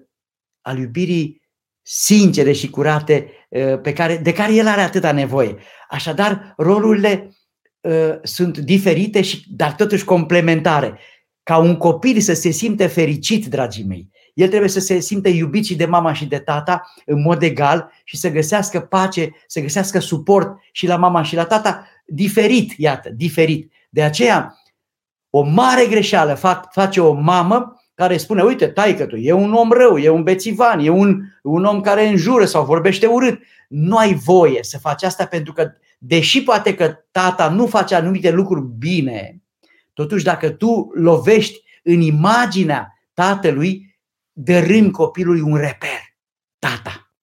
[0.62, 1.42] al iubirii
[1.82, 5.56] sincere și curate uh, pe care, de care el are atâta nevoie.
[5.90, 7.30] Așadar, rolurile
[7.82, 11.00] uh, sunt diferite, și, dar totuși complementare.
[11.44, 15.66] Ca un copil să se simte fericit, dragii mei, el trebuie să se simtă iubit
[15.66, 20.00] și de mama și de tata în mod egal și să găsească pace, să găsească
[20.00, 23.72] suport și la mama și la tata diferit, iată, diferit.
[23.90, 24.56] De aceea,
[25.30, 29.72] o mare greșeală fac, face o mamă care spune, uite, taică tu, e un om
[29.72, 33.40] rău, e un bețivan, e un, un om care înjură sau vorbește urât.
[33.68, 38.32] Nu ai voie să faci asta pentru că, deși poate că tata nu face anumite
[38.32, 39.42] lucruri bine,
[39.94, 43.85] totuși dacă tu lovești în imaginea tatălui,
[44.38, 46.00] dărâm copilului un reper,
[46.60, 47.14] tata.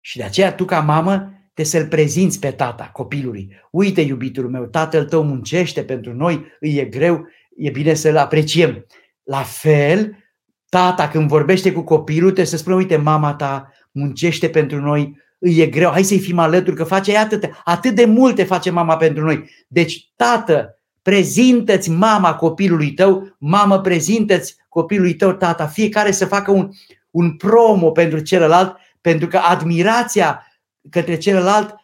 [0.00, 3.56] Și de aceea tu ca mamă te să-l prezinți pe tata copilului.
[3.70, 7.26] Uite, iubitul meu, tatăl tău muncește pentru noi, îi e greu,
[7.56, 8.86] e bine să-l apreciem.
[9.22, 10.16] La fel,
[10.68, 15.58] tata când vorbește cu copilul te să spună, uite, mama ta muncește pentru noi, îi
[15.58, 19.24] e greu, hai să-i fim alături, că face atât, atât de multe face mama pentru
[19.24, 19.50] noi.
[19.68, 20.77] Deci, tată,
[21.08, 26.70] prezintă-ți mama copilului tău, mamă, prezintă-ți copilului tău, tata, fiecare să facă un,
[27.10, 30.46] un promo pentru celălalt, pentru că admirația
[30.90, 31.74] către celălalt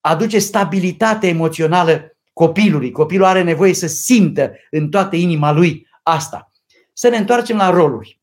[0.00, 2.90] aduce stabilitate emoțională copilului.
[2.90, 6.52] Copilul are nevoie să simtă în toată inima lui asta.
[6.92, 8.20] Să ne întoarcem la roluri.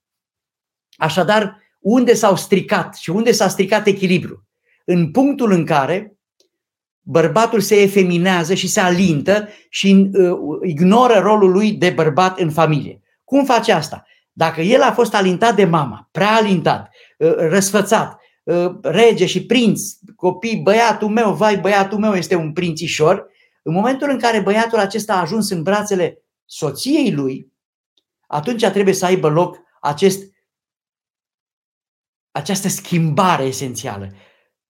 [0.95, 4.47] Așadar, unde s-au stricat și unde s-a stricat echilibru?
[4.85, 6.10] În punctul în care
[7.11, 13.01] bărbatul se efeminează și se alintă și uh, ignoră rolul lui de bărbat în familie.
[13.23, 14.05] Cum face asta?
[14.31, 19.81] Dacă el a fost alintat de mama, prea alintat, ă, răsfățat, ă, rege și prinț,
[20.15, 23.25] copii, băiatul meu, vai, băiatul meu este un prințișor,
[23.63, 27.51] în momentul în care băiatul acesta a ajuns în brațele soției lui,
[28.27, 30.23] atunci trebuie să aibă loc acest,
[32.31, 34.11] această schimbare esențială.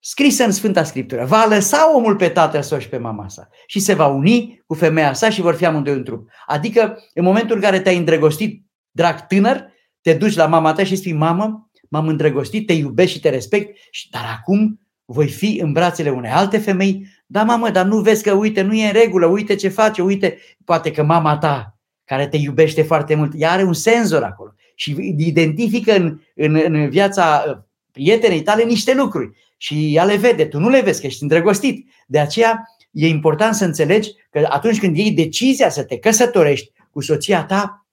[0.03, 3.79] Scrisă în Sfânta Scriptură, va lăsa omul pe tatăl său și pe mama sa și
[3.79, 6.29] se va uni cu femeia sa și vor fi amândoi un trup.
[6.45, 9.65] Adică în momentul în care te-ai îndrăgostit, drag tânăr,
[10.01, 13.77] te duci la mama ta și spui, mamă, m-am îndrăgostit, te iubesc și te respect,
[14.11, 17.07] dar acum voi fi în brațele unei alte femei.
[17.25, 20.37] Da, mamă, dar nu vezi că, uite, nu e în regulă, uite ce face, uite,
[20.65, 24.95] poate că mama ta, care te iubește foarte mult, ea are un senzor acolo și
[25.17, 27.57] identifică în, în, în viața uh,
[27.91, 31.89] prietenei tale niște lucruri și ea le vede, tu nu le vezi, că ești îndrăgostit.
[32.07, 37.01] De aceea e important să înțelegi că atunci când iei decizia să te căsătorești cu
[37.01, 37.85] soția ta,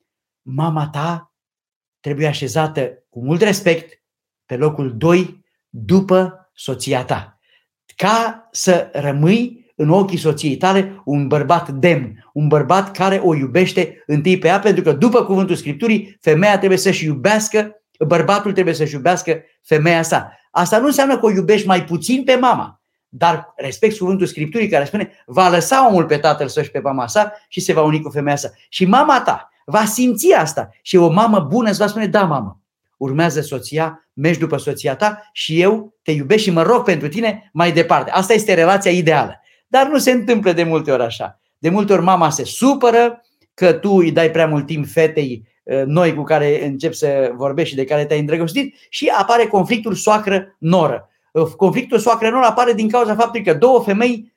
[0.42, 1.32] mama ta
[2.00, 4.02] trebuie așezată cu mult respect
[4.46, 7.38] pe locul 2 după soția ta.
[7.96, 14.02] Ca să rămâi în ochii soției tale un bărbat demn, un bărbat care o iubește
[14.06, 18.94] întâi pe ea, pentru că după cuvântul Scripturii, femeia trebuie să-și iubească, bărbatul trebuie să-și
[18.94, 20.32] iubească femeia sa.
[20.50, 24.84] Asta nu înseamnă că o iubești mai puțin pe mama, dar respect cuvântul Scripturii care
[24.84, 28.02] spune va lăsa omul pe tatăl său și pe mama sa și se va uni
[28.02, 28.50] cu femeia sa.
[28.68, 32.60] Și mama ta va simți asta și o mamă bună îți va spune da mamă,
[32.96, 37.50] urmează soția, mergi după soția ta și eu te iubesc și mă rog pentru tine
[37.52, 38.10] mai departe.
[38.10, 39.40] Asta este relația ideală.
[39.66, 41.40] Dar nu se întâmplă de multe ori așa.
[41.58, 43.22] De multe ori mama se supără
[43.54, 45.47] că tu îi dai prea mult timp fetei Uh,
[45.86, 51.08] noi cu care încep să vorbești și de care te-ai îndrăgostit și apare conflictul soacră-noră.
[51.32, 54.32] Uh, conflictul soacră-noră apare din cauza faptului că două femei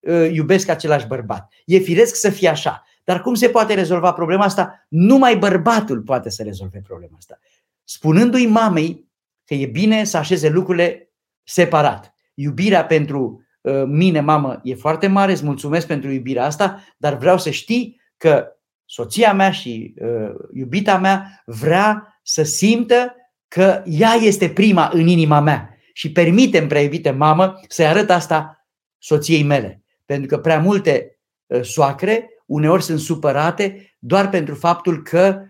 [0.00, 1.52] uh, iubesc același bărbat.
[1.64, 2.82] E firesc să fie așa.
[3.04, 4.86] Dar cum se poate rezolva problema asta?
[4.88, 7.38] Numai bărbatul poate să rezolve problema asta.
[7.84, 9.08] Spunându-i mamei
[9.44, 11.12] că e bine să așeze lucrurile
[11.42, 12.14] separat.
[12.34, 13.42] Iubirea pentru
[13.86, 18.57] mine, mamă, e foarte mare, îți mulțumesc pentru iubirea asta, dar vreau să știi că
[18.90, 23.14] soția mea și uh, iubita mea vrea să simtă
[23.48, 28.66] că ea este prima în inima mea și permitem, prea iubite mamă, să-i arăt asta
[28.98, 29.82] soției mele.
[30.04, 35.42] Pentru că prea multe uh, soacre uneori sunt supărate doar pentru faptul că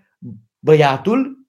[0.59, 1.47] băiatul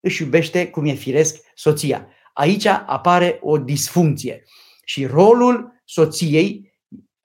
[0.00, 2.08] își iubește cum e firesc soția.
[2.32, 4.42] aici apare o disfuncție.
[4.84, 6.72] Și rolul soției,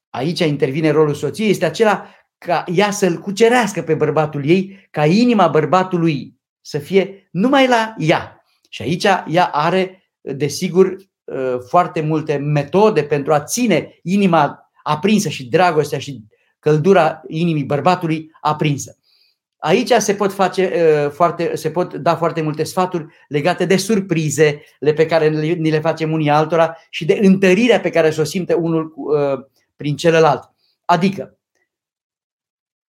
[0.09, 2.07] aici intervine rolul soției, este acela
[2.45, 8.43] ca ea să-l cucerească pe bărbatul ei, ca inima bărbatului să fie numai la ea.
[8.69, 10.95] Și aici ea are, desigur,
[11.27, 16.23] ă, foarte multe metode pentru a ține inima aprinsă și dragostea și
[16.60, 18.97] căldura inimii bărbatului aprinsă.
[19.58, 20.71] Aici se pot, face,
[21.06, 25.79] uh, foarte, se pot da foarte multe sfaturi legate de surprize pe care ni le
[25.79, 30.51] facem unii altora și de întărirea pe care o simte unul uh, prin celălalt.
[30.86, 31.38] Adică,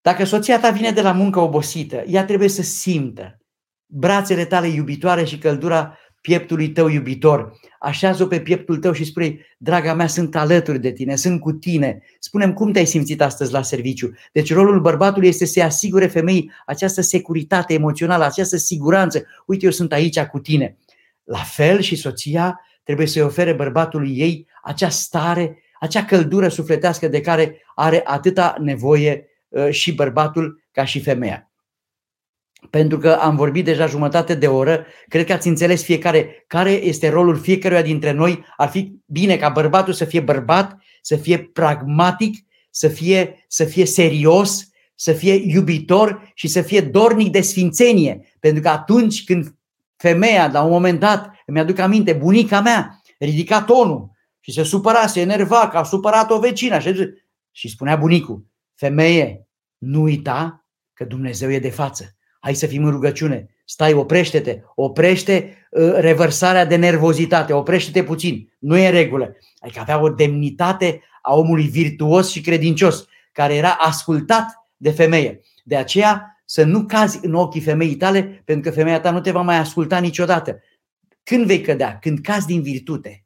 [0.07, 3.39] dacă soția ta vine de la muncă obosită, ea trebuie să simtă
[3.87, 7.53] brațele tale iubitoare și căldura pieptului tău iubitor.
[7.79, 12.03] Așează-o pe pieptul tău și spune, draga mea, sunt alături de tine, sunt cu tine.
[12.19, 14.11] Spunem cum te-ai simțit astăzi la serviciu.
[14.33, 19.23] Deci rolul bărbatului este să-i asigure femeii această securitate emoțională, această siguranță.
[19.47, 20.77] Uite, eu sunt aici cu tine.
[21.25, 27.21] La fel și soția trebuie să-i ofere bărbatului ei acea stare, acea căldură sufletească de
[27.21, 29.35] care are atâta nevoie uh,
[29.71, 31.51] și bărbatul ca și femeia
[32.71, 37.09] pentru că am vorbit deja jumătate de oră, cred că ați înțeles fiecare care este
[37.09, 38.45] rolul fiecăruia dintre noi.
[38.57, 43.87] Ar fi bine ca bărbatul să fie bărbat, să fie pragmatic, să fie, să fie
[43.87, 48.37] serios, să fie iubitor și să fie dornic de sfințenie.
[48.41, 49.55] Pentru că atunci când
[49.97, 55.07] femeia, la un moment dat, îmi aduc aminte, bunica mea ridica tonul și se supăra,
[55.07, 56.95] se enerva că a supărat o vecină și,
[57.51, 58.45] și spunea bunicul,
[58.77, 64.61] femeie, nu uita că Dumnezeu e de față hai să fim în rugăciune, stai, oprește-te,
[64.75, 69.37] oprește uh, revărsarea de nervozitate, oprește-te puțin, nu e regulă.
[69.59, 75.41] Adică avea o demnitate a omului virtuos și credincios, care era ascultat de femeie.
[75.65, 79.31] De aceea să nu cazi în ochii femeii tale, pentru că femeia ta nu te
[79.31, 80.61] va mai asculta niciodată.
[81.23, 81.99] Când vei cădea?
[81.99, 83.25] Când cazi din virtute.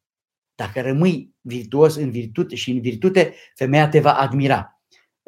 [0.54, 4.79] Dacă rămâi virtuos în virtute și în virtute, femeia te va admira.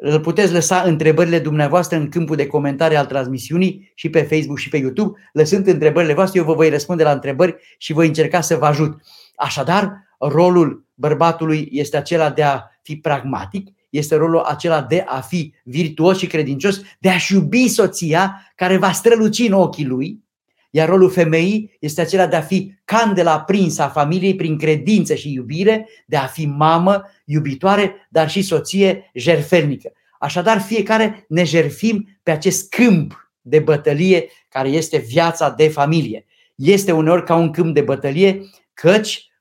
[0.05, 4.69] Îl puteți lăsa întrebările dumneavoastră în câmpul de comentarii al transmisiunii și pe Facebook și
[4.69, 5.19] pe YouTube.
[5.33, 9.01] Lăsând întrebările voastre, eu vă voi răspunde la întrebări și voi încerca să vă ajut.
[9.35, 15.53] Așadar, rolul bărbatului este acela de a fi pragmatic, este rolul acela de a fi
[15.63, 20.22] virtuos și credincios, de a-și iubi soția care va străluci în ochii lui,
[20.75, 25.33] iar rolul femeii este acela de a fi candela aprinsă a familiei prin credință și
[25.33, 29.91] iubire, de a fi mamă iubitoare, dar și soție jerfelnică.
[30.19, 36.25] Așadar, fiecare ne jerfim pe acest câmp de bătălie care este viața de familie.
[36.55, 38.41] Este uneori ca un câmp de bătălie,
[38.73, 39.31] căci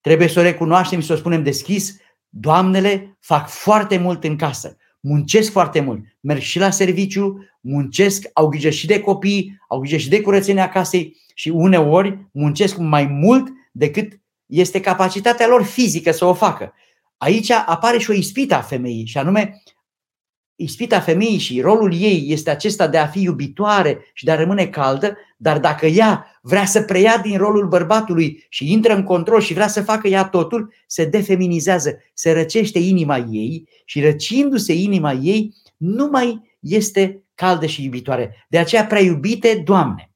[0.00, 1.96] trebuie să o recunoaștem și să o spunem deschis,
[2.28, 8.48] doamnele fac foarte mult în casă muncesc foarte mult, merg și la serviciu, muncesc, au
[8.48, 13.48] grijă și de copii, au grijă și de curățenia casei și uneori muncesc mai mult
[13.72, 16.72] decât este capacitatea lor fizică să o facă.
[17.16, 19.62] Aici apare și o ispită a femeii și anume
[20.62, 24.66] ispita femeii și rolul ei este acesta de a fi iubitoare și de a rămâne
[24.66, 29.52] caldă, dar dacă ea vrea să preia din rolul bărbatului și intră în control și
[29.52, 35.54] vrea să facă ea totul, se defeminizează, se răcește inima ei și răcindu-se inima ei,
[35.76, 38.46] nu mai este caldă și iubitoare.
[38.48, 40.12] De aceea, prea iubite, Doamne,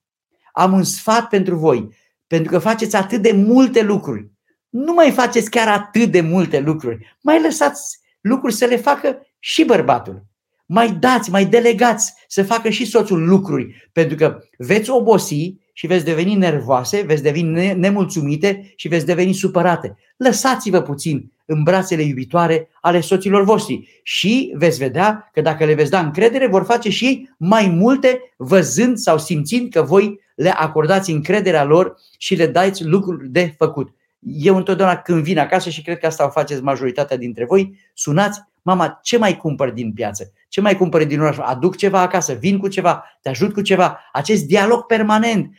[0.53, 1.89] am un sfat pentru voi,
[2.27, 4.31] pentru că faceți atât de multe lucruri.
[4.69, 9.65] Nu mai faceți chiar atât de multe lucruri, mai lăsați lucruri să le facă și
[9.65, 10.33] bărbatul
[10.67, 16.05] mai dați, mai delegați să facă și soțul lucruri, pentru că veți obosi și veți
[16.05, 19.97] deveni nervoase, veți deveni nemulțumite și veți deveni supărate.
[20.17, 25.91] Lăsați-vă puțin în brațele iubitoare ale soților voștri și veți vedea că dacă le veți
[25.91, 31.11] da încredere, vor face și ei mai multe văzând sau simțind că voi le acordați
[31.11, 33.95] încrederea lor și le dați lucruri de făcut.
[34.19, 38.41] Eu întotdeauna când vin acasă și cred că asta o faceți majoritatea dintre voi, sunați
[38.67, 40.33] Mama, ce mai cumpăr din piață?
[40.55, 41.37] Ce mai cumpăr din oraș?
[41.41, 44.01] Aduc ceva acasă, vin cu ceva, te ajut cu ceva.
[44.13, 45.57] Acest dialog permanent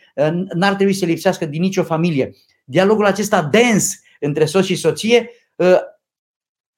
[0.53, 2.31] n-ar trebui să lipsească din nicio familie.
[2.63, 5.29] Dialogul acesta dens între soț și soție
[5.60, 5.79] ă,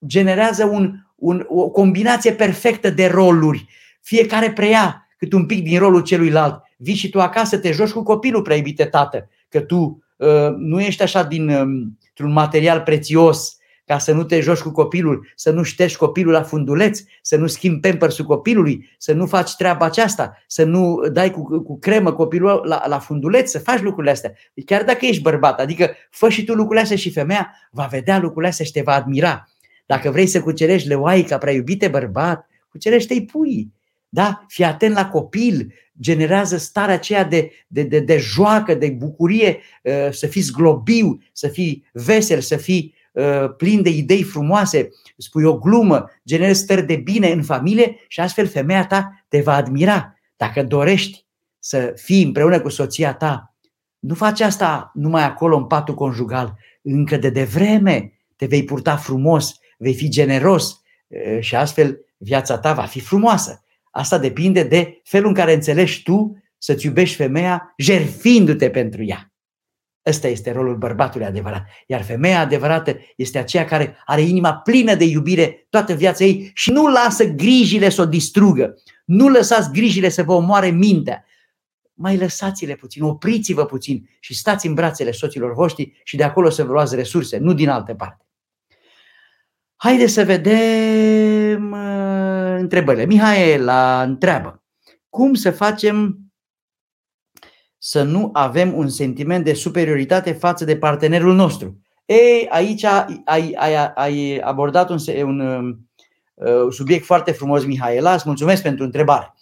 [0.06, 3.66] generează un, un, o combinație perfectă de roluri.
[4.00, 6.62] Fiecare preia cât un pic din rolul celuilalt.
[6.76, 10.80] Vii și tu acasă, te joci cu copilul, prea iubite tată, că tu uh, nu
[10.80, 13.56] ești așa din, um, un material prețios,
[13.88, 17.46] ca să nu te joci cu copilul, să nu ștergi copilul la funduleț, să nu
[17.46, 22.62] schimbi pampersul copilului, să nu faci treaba aceasta, să nu dai cu, cu cremă copilul
[22.64, 24.32] la, la funduleț, să faci lucrurile astea.
[24.64, 28.48] Chiar dacă ești bărbat, adică fă și tu lucrurile astea și femeia va vedea lucrurile
[28.48, 29.48] astea și te va admira.
[29.86, 33.72] Dacă vrei să cucerești leoaica prea iubite bărbat, cucerește-i pui.
[34.08, 34.44] Da?
[34.48, 40.08] Fii atent la copil, generează starea aceea de, de, de, de joacă, de bucurie, uh,
[40.10, 42.97] să fii zglobiu, să fii vesel, să fii uh,
[43.56, 48.46] plin de idei frumoase, spui o glumă, generezi stări de bine în familie și astfel
[48.46, 50.14] femeia ta te va admira.
[50.36, 51.26] Dacă dorești
[51.58, 53.54] să fii împreună cu soția ta,
[53.98, 59.58] nu faci asta numai acolo în patul conjugal, încă de devreme te vei purta frumos,
[59.78, 63.62] vei fi generos uh, și astfel viața ta va fi frumoasă.
[63.90, 69.27] Asta depinde de felul în care înțelegi tu să-ți iubești femeia jerfindu-te pentru ea.
[70.08, 71.66] Ăsta este rolul bărbatului adevărat.
[71.86, 76.70] Iar femeia adevărată este aceea care are inima plină de iubire toată viața ei și
[76.70, 78.74] nu lasă grijile să o distrugă.
[79.04, 81.24] Nu lăsați grijile să vă omoare mintea.
[81.94, 86.64] Mai lăsați-le puțin, opriți-vă puțin și stați în brațele soților voștri și de acolo să
[86.64, 88.26] vă luați resurse, nu din altă parte.
[89.76, 93.04] Haideți să vedem uh, întrebările.
[93.06, 94.64] Mihaela întreabă,
[95.08, 96.27] cum să facem
[97.78, 101.78] să nu avem un sentiment de superioritate față de partenerul nostru?
[102.04, 105.40] Ei, aici ai, ai, ai, ai abordat un, un
[106.34, 109.34] uh, subiect foarte frumos, Mihaela, îți mulțumesc pentru întrebare.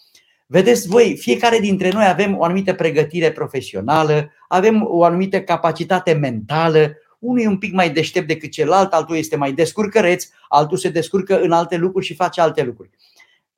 [0.47, 6.97] Vedeți voi, fiecare dintre noi avem o anumită pregătire profesională, avem o anumită capacitate mentală,
[7.19, 11.41] unul e un pic mai deștept decât celălalt, altul este mai descurcăreț, altul se descurcă
[11.41, 12.91] în alte lucruri și face alte lucruri.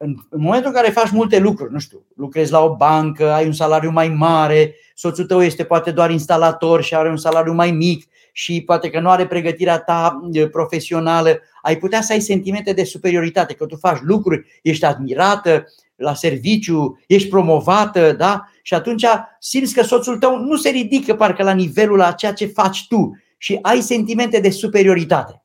[0.01, 3.46] În, în momentul în care faci multe lucruri, nu știu, lucrezi la o bancă, ai
[3.46, 7.70] un salariu mai mare, soțul tău este poate doar instalator și are un salariu mai
[7.70, 10.20] mic și poate că nu are pregătirea ta
[10.51, 15.64] profesională, ai putea să ai sentimente de superioritate, că tu faci lucruri, ești admirată
[15.96, 18.49] la serviciu, ești promovată, da?
[18.62, 19.05] Și atunci
[19.38, 23.16] simți că soțul tău nu se ridică parcă la nivelul la ceea ce faci tu
[23.38, 25.42] și ai sentimente de superioritate.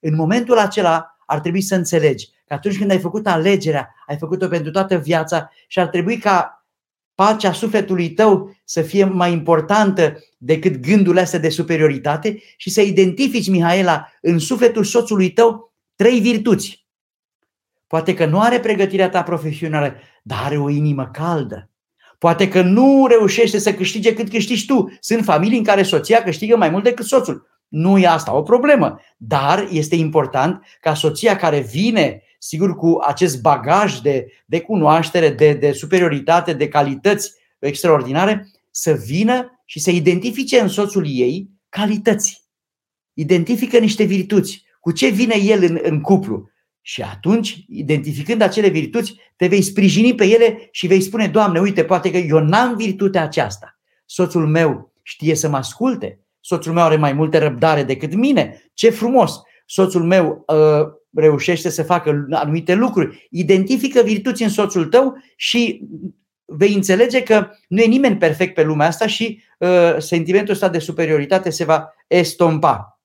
[0.00, 4.48] În momentul acela ar trebui să înțelegi că atunci când ai făcut alegerea, ai făcut-o
[4.48, 6.66] pentru toată viața și ar trebui ca
[7.14, 13.48] pacea sufletului tău să fie mai importantă decât gândurile astea de superioritate și să identifici,
[13.48, 16.86] Mihaela, în sufletul soțului tău trei virtuți.
[17.86, 21.70] Poate că nu are pregătirea ta profesională, dar are o inimă caldă.
[22.18, 24.96] Poate că nu reușește să câștige cât câștigi tu.
[25.00, 27.46] Sunt familii în care soția câștigă mai mult decât soțul.
[27.68, 29.00] Nu e asta o problemă.
[29.16, 35.52] Dar este important ca soția care vine, sigur, cu acest bagaj de, de cunoaștere, de,
[35.52, 42.44] de superioritate, de calități extraordinare, să vină și să identifice în soțul ei calități.
[43.12, 44.64] Identifică niște virtuți.
[44.80, 46.50] Cu ce vine el în, în cuplu?
[46.80, 51.84] Și atunci, identificând acele virtuți, te vei sprijini pe ele și vei spune, Doamne, uite,
[51.84, 53.80] poate că eu n-am virtutea aceasta.
[54.04, 58.90] Soțul meu știe să mă asculte, soțul meu are mai multă răbdare decât mine, ce
[58.90, 59.40] frumos!
[59.66, 63.26] Soțul meu uh, reușește să facă anumite lucruri.
[63.30, 65.88] Identifică virtuți în soțul tău și
[66.44, 70.78] vei înțelege că nu e nimeni perfect pe lumea asta și uh, sentimentul ăsta de
[70.78, 73.00] superioritate se va estompa.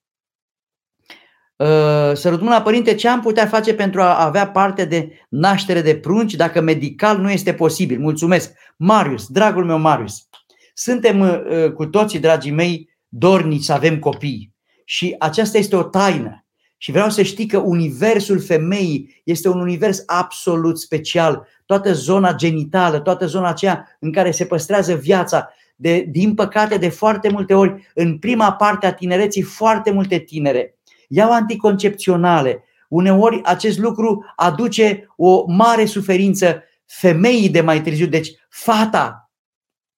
[1.58, 1.68] Uh,
[2.14, 6.34] să la părinte, ce am putea face pentru a avea parte de naștere de prunci
[6.34, 8.00] dacă medical nu este posibil?
[8.00, 8.54] Mulțumesc.
[8.78, 10.28] Marius, dragul meu Marius,
[10.74, 14.54] suntem uh, cu toții, dragii mei, dornici să avem copii.
[14.86, 16.45] Și aceasta este o taină.
[16.78, 21.48] Și vreau să știi că universul femeii este un univers absolut special.
[21.66, 26.90] Toată zona genitală, toată zona aceea în care se păstrează viața, de, din păcate, de
[26.90, 30.76] foarte multe ori, în prima parte a tinereții, foarte multe tinere
[31.08, 32.64] iau anticoncepționale.
[32.90, 39.32] Uneori acest lucru aduce o mare suferință femeii de mai târziu, deci fata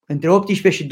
[0.06, 0.88] între 18 și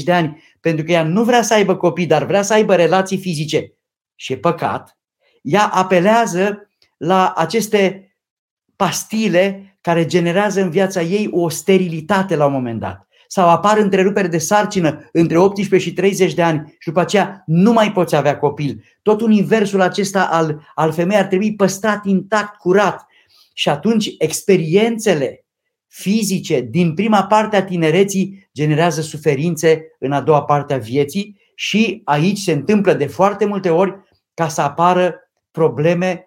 [0.00, 2.74] 25-30 de ani, pentru că ea nu vrea să aibă copii, dar vrea să aibă
[2.74, 3.74] relații fizice
[4.14, 4.98] și e păcat,
[5.42, 8.14] ea apelează la aceste
[8.76, 14.30] pastile care generează în viața ei o sterilitate la un moment dat sau apar întreruperi
[14.30, 18.38] de sarcină între 18 și 30 de ani și după aceea nu mai poți avea
[18.38, 18.84] copil.
[19.02, 23.06] Tot universul acesta al, al femeii ar trebui păstrat intact, curat.
[23.54, 25.44] Și atunci experiențele
[25.88, 32.00] fizice din prima parte a tinereții generează suferințe în a doua parte a vieții și
[32.04, 33.94] aici se întâmplă de foarte multe ori
[34.34, 35.21] ca să apară
[35.52, 36.26] probleme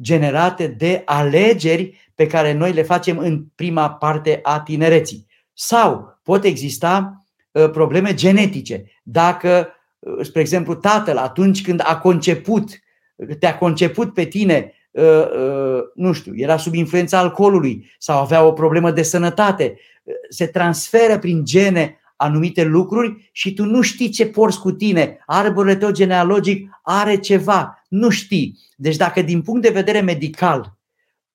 [0.00, 5.26] generate de alegeri pe care noi le facem în prima parte a tinereții.
[5.52, 8.84] Sau pot exista ă, probleme genetice.
[9.02, 9.68] Dacă,
[10.18, 12.70] ă, spre exemplu, tatăl atunci când a conceput,
[13.38, 15.28] te-a conceput pe tine, ă,
[15.94, 19.78] nu știu, era sub influența alcoolului sau avea o problemă de sănătate,
[20.28, 25.18] se transferă prin gene anumite lucruri și tu nu știi ce porți cu tine.
[25.26, 28.58] Arborele tău genealogic are ceva, nu știi.
[28.76, 30.78] Deci dacă din punct de vedere medical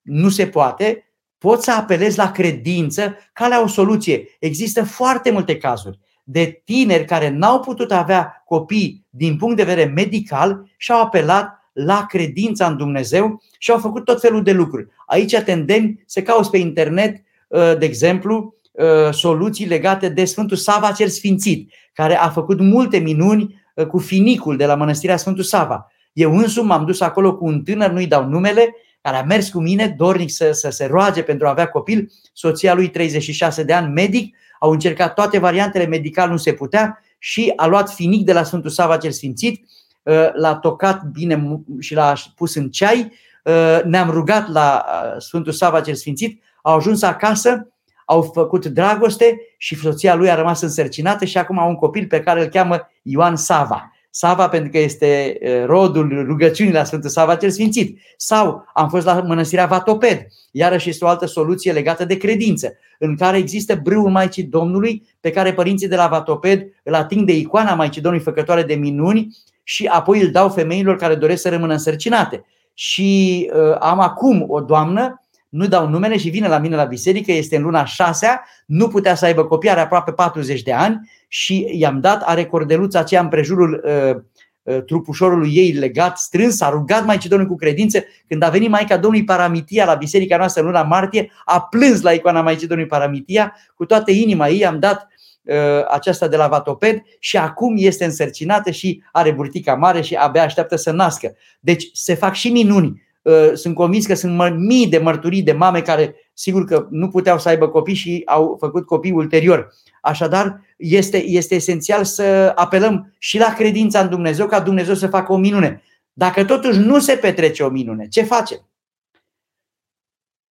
[0.02, 4.36] nu se poate, poți să apelezi la credință ca la o soluție.
[4.40, 9.92] Există foarte multe cazuri de tineri care n-au putut avea copii din punct de vedere
[9.94, 14.88] medical și au apelat la credința în Dumnezeu și au făcut tot felul de lucruri.
[15.06, 20.56] Aici te îndemn să cauți pe internet, uh, de exemplu, uh, soluții legate de Sfântul
[20.56, 25.44] Sava cel Sfințit, care a făcut multe minuni uh, cu finicul de la Mănăstirea Sfântul
[25.44, 25.89] Sava.
[26.12, 29.60] Eu însumi m-am dus acolo cu un tânăr, nu-i dau numele, care a mers cu
[29.60, 33.92] mine, dornic să, să se roage pentru a avea copil, soția lui 36 de ani,
[33.92, 38.42] medic, au încercat toate variantele medicale, nu se putea și a luat finic de la
[38.42, 39.66] Sfântul Sava cel Sfințit,
[40.02, 43.12] uh, l-a tocat bine și l-a pus în ceai,
[43.44, 47.68] uh, ne-am rugat la uh, Sfântul Sava cel Sfințit, au ajuns acasă,
[48.04, 52.20] au făcut dragoste și soția lui a rămas însărcinată și acum au un copil pe
[52.20, 53.92] care îl cheamă Ioan Sava.
[54.10, 57.98] Sava pentru că este rodul rugăciunii la Sfântul Sava cel Sfințit.
[58.16, 63.16] Sau am fost la mănăstirea Vatoped, iarăși este o altă soluție legată de credință, în
[63.16, 67.74] care există brâul Maicii Domnului pe care părinții de la Vatoped îl ating de icoana
[67.74, 72.44] Maicii Domnului făcătoare de minuni și apoi îl dau femeilor care doresc să rămână însărcinate.
[72.74, 77.32] Și uh, am acum o doamnă nu dau numele și vine la mine la biserică,
[77.32, 81.68] este în luna șasea, nu putea să aibă copii, are aproape 40 de ani și
[81.72, 84.22] i-am dat, are cordeluța aceea împrejurul uh,
[84.62, 88.04] uh, trupușorului ei legat, strâns, a rugat mai Domnului cu credință.
[88.28, 92.12] Când a venit Maica Domnului Paramitia la biserica noastră în luna martie, a plâns la
[92.12, 95.08] icoana Maicii Domnului Paramitia, cu toată inima ei am dat
[95.42, 95.56] uh,
[95.90, 100.76] aceasta de la Vatoped și acum este însărcinată și are burtica mare și abia așteaptă
[100.76, 101.34] să nască.
[101.60, 103.09] Deci se fac și minuni Uh,
[103.54, 107.48] sunt convins că sunt mii de mărturii de mame care sigur că nu puteau să
[107.48, 109.74] aibă copii și au făcut copii ulterior.
[110.00, 115.32] Așadar, este, este esențial să apelăm și la credința în Dumnezeu ca Dumnezeu să facă
[115.32, 115.82] o minune.
[116.12, 118.68] Dacă totuși nu se petrece o minune, ce facem?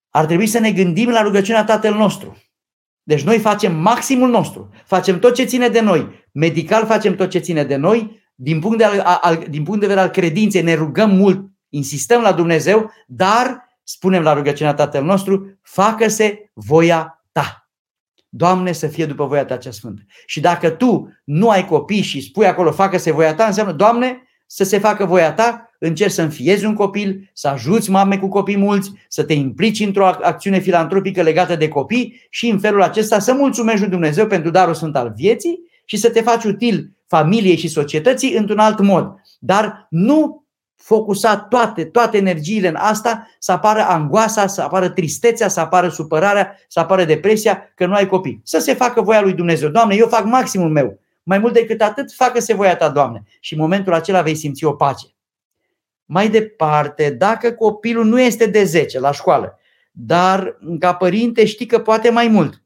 [0.10, 2.38] Ar trebui să ne gândim la rugăciunea Tatăl nostru.
[3.04, 7.40] Deci noi facem maximul nostru, facem tot ce ține de noi, medical facem tot ce
[7.40, 11.16] ține de noi, din punct de, al, din punct de vedere al credinței ne rugăm
[11.16, 17.70] mult insistăm la Dumnezeu, dar spunem la rugăciunea Tatăl nostru, facă-se voia ta.
[18.30, 20.02] Doamne, să fie după voia ta cea sfântă.
[20.26, 24.64] Și dacă tu nu ai copii și spui acolo, facă-se voia ta, înseamnă, Doamne, să
[24.64, 28.92] se facă voia ta, încerci să înfiezi un copil, să ajuți mame cu copii mulți,
[29.08, 33.80] să te implici într-o acțiune filantropică legată de copii și în felul acesta să mulțumești
[33.80, 38.34] lui Dumnezeu pentru darul sfânt al vieții și să te faci util familiei și societății
[38.34, 39.14] într-un alt mod.
[39.40, 40.48] Dar nu
[40.82, 46.56] focusa toate, toate energiile în asta, să apară angoasa, să apară tristețea, să apară supărarea,
[46.68, 48.42] să apară depresia că nu ai copii.
[48.44, 49.70] Să se facă voia lui Dumnezeu.
[49.70, 51.00] Doamne, eu fac maximul meu.
[51.24, 53.24] Mai mult decât atât, facă-se voia ta, Doamne.
[53.40, 55.06] Și în momentul acela vei simți o pace.
[56.06, 59.60] Mai departe, dacă copilul nu este de 10 la școală,
[59.92, 62.64] dar ca părinte știi că poate mai mult,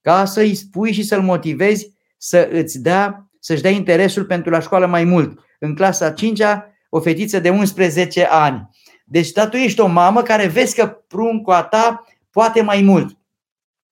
[0.00, 4.86] ca să-i spui și să-l motivezi să îți dea, să-și dea interesul pentru la școală
[4.86, 5.38] mai mult.
[5.58, 8.68] În clasa 5-a o fetiță de 11 ani.
[9.04, 13.18] Deci, da, tu ești o mamă care vezi că pruncul ta poate mai mult.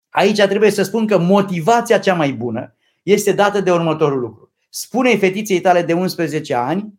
[0.08, 4.52] Aici trebuie să spun că motivația cea mai bună este dată de următorul lucru.
[4.68, 6.94] Spune fetiței tale de 11 ani,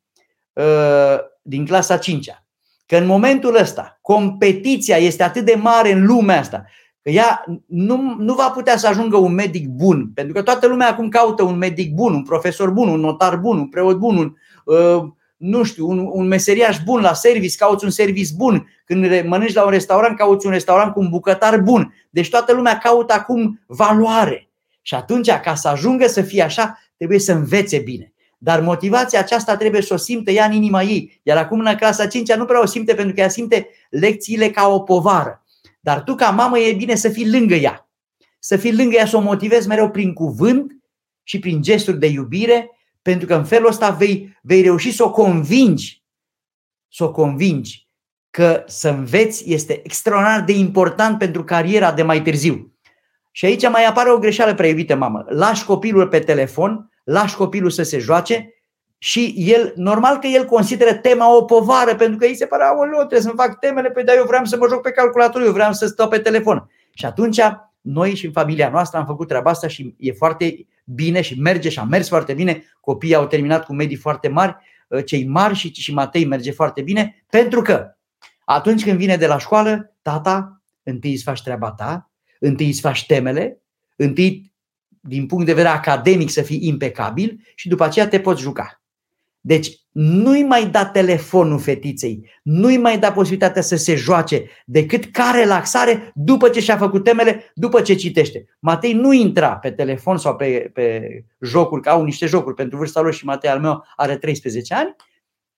[0.53, 2.29] uh, din clasa 5
[2.89, 6.65] că în momentul ăsta competiția este atât de mare în lumea asta,
[7.01, 10.89] că ea nu, nu va putea să ajungă un medic bun, pentru că toată lumea
[10.89, 14.33] acum caută un medic bun, un profesor bun, un notar bun, un preot bun, un,
[14.65, 15.03] uh,
[15.39, 18.67] nu știu, un, un meseriaș bun la service, cauți un service bun.
[18.85, 21.93] Când mănânci la un restaurant, cauți un restaurant cu un bucătar bun.
[22.09, 24.49] Deci toată lumea caută acum valoare.
[24.81, 28.13] Și atunci, ca să ajungă să fie așa, trebuie să învețe bine.
[28.37, 31.19] Dar motivația aceasta trebuie să o simtă ea în inima ei.
[31.23, 34.67] Iar acum în clasa 5 nu prea o simte pentru că ea simte lecțiile ca
[34.67, 35.43] o povară.
[35.79, 37.89] Dar tu ca mamă e bine să fii lângă ea.
[38.39, 40.71] Să fii lângă ea, să o motivezi mereu prin cuvânt
[41.23, 45.11] și prin gesturi de iubire pentru că în felul ăsta vei, vei reuși să o
[45.11, 46.03] convingi,
[46.91, 47.87] să o convingi
[48.29, 52.73] că să înveți este extraordinar de important pentru cariera de mai târziu.
[53.31, 55.25] Și aici mai apare o greșeală prea iubită, mamă.
[55.27, 58.53] Lași copilul pe telefon, lași copilul să se joace
[58.97, 62.97] și el, normal că el consideră tema o povară, pentru că îi se pare, o
[62.97, 65.73] trebuie să-mi fac temele, păi dar eu vreau să mă joc pe calculator, eu vreau
[65.73, 66.69] să stau pe telefon.
[66.93, 67.39] Și atunci
[67.82, 71.69] noi și în familia noastră am făcut treaba asta și e foarte bine și merge
[71.69, 72.63] și a mers foarte bine.
[72.80, 74.55] Copiii au terminat cu medii foarte mari,
[74.91, 77.97] ă, cei mari și, și Matei merge foarte bine, pentru că
[78.45, 83.05] atunci când vine de la școală, tata, întâi îți faci treaba ta, întâi îți faci
[83.05, 83.61] temele,
[83.95, 84.53] întâi
[85.01, 88.82] din punct de vedere academic să fii impecabil și după aceea te poți juca.
[89.39, 95.31] Deci nu-i mai da telefonul fetiței, nu-i mai da posibilitatea să se joace, decât ca
[95.35, 98.45] relaxare după ce și-a făcut temele, după ce citește.
[98.59, 101.01] Matei nu intra pe telefon sau pe, pe
[101.41, 104.95] jocuri, că au niște jocuri pentru vârsta lor și Matei al meu are 13 ani,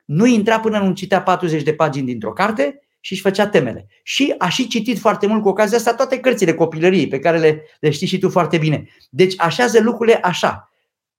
[0.06, 3.88] nu intra până nu citea 40 de pagini dintr-o carte și își făcea temele.
[4.04, 7.64] Și a și citit foarte mult cu ocazia asta toate cărțile copilăriei pe care le,
[7.80, 8.88] le știi și tu foarte bine.
[9.10, 10.71] Deci așează lucrurile așa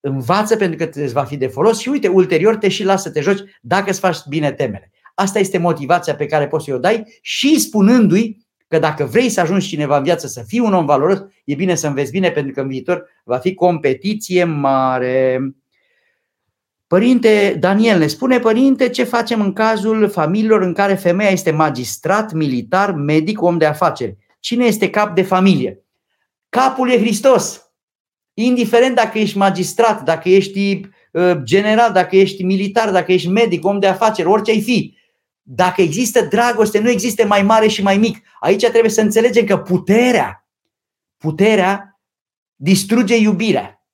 [0.03, 3.11] învață pentru că îți va fi de folos și uite, ulterior te și lasă să
[3.11, 4.91] te joci dacă îți faci bine temele.
[5.15, 9.41] Asta este motivația pe care poți să o dai și spunându-i că dacă vrei să
[9.41, 12.53] ajungi cineva în viață să fii un om valoros, e bine să înveți bine pentru
[12.53, 15.41] că în viitor va fi competiție mare.
[16.87, 22.33] Părinte Daniel ne spune, părinte, ce facem în cazul familiilor în care femeia este magistrat,
[22.33, 24.17] militar, medic, om de afaceri?
[24.41, 25.85] Cine este cap de familie?
[26.49, 27.72] Capul e Hristos.
[28.35, 30.81] Indiferent dacă ești magistrat, dacă ești
[31.13, 34.97] uh, general, dacă ești militar, dacă ești medic, om de afaceri, orice ai fi,
[35.43, 38.19] dacă există dragoste, nu există mai mare și mai mic.
[38.41, 40.47] Aici trebuie să înțelegem că puterea,
[41.17, 42.01] puterea
[42.57, 43.87] distruge iubirea.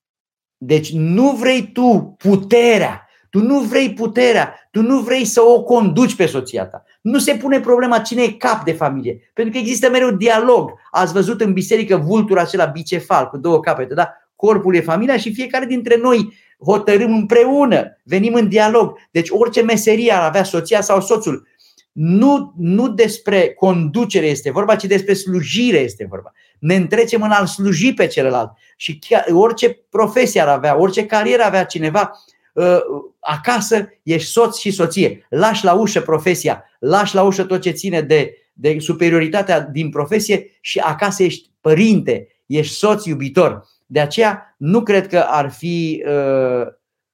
[0.57, 6.17] Deci nu vrei tu puterea, tu nu vrei puterea, tu nu vrei să o conduci
[6.17, 6.85] pe soția ta.
[7.01, 10.73] Nu se pune problema cine e cap de familie, pentru că există mereu dialog.
[10.91, 14.13] Ați văzut în biserică vulturul acela bicefal cu două capete, da?
[14.39, 16.33] Corpul e familia și fiecare dintre noi
[16.65, 18.99] hotărâm împreună, venim în dialog.
[19.11, 21.47] Deci orice meserie ar avea soția sau soțul,
[21.93, 26.33] nu, nu despre conducere este vorba, ci despre slujire este vorba.
[26.59, 28.51] Ne întrecem în a sluji pe celălalt.
[28.77, 32.11] Și chiar, orice profesie ar avea, orice carieră avea cineva,
[32.57, 32.81] ă,
[33.21, 35.27] acasă ești soț și soție.
[35.29, 40.59] Lași la ușă profesia, lași la ușă tot ce ține de, de superioritatea din profesie
[40.61, 43.63] și acasă ești părinte, ești soț iubitor.
[43.91, 46.67] De aceea nu cred că ar fi uh,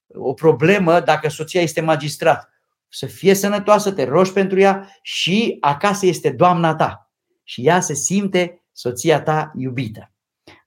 [0.07, 2.49] o problemă dacă soția este magistrat.
[2.89, 7.11] Să fie sănătoasă, te rogi pentru ea și acasă este doamna ta.
[7.43, 10.11] Și ea se simte soția ta iubită.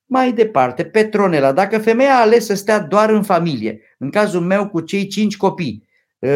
[0.05, 4.69] Mai departe, Petronela, dacă femeia a ales să stea doar în familie, în cazul meu
[4.69, 5.89] cu cei cinci copii,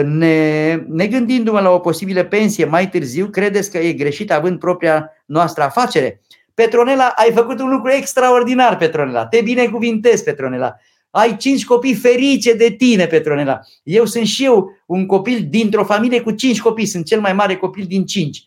[0.05, 5.11] ne, ne gândindu-mă la o posibilă pensie mai târziu, credeți că e greșit având propria
[5.27, 6.21] noastră afacere?
[6.55, 9.27] Petronela, ai făcut un lucru extraordinar, Petronela.
[9.27, 10.77] Te binecuvintez, Petronela.
[11.11, 13.61] Ai cinci copii ferice de tine, Petronela.
[13.83, 16.87] Eu sunt și eu un copil dintr-o familie cu cinci copii.
[16.87, 18.47] Sunt cel mai mare copil din cinci.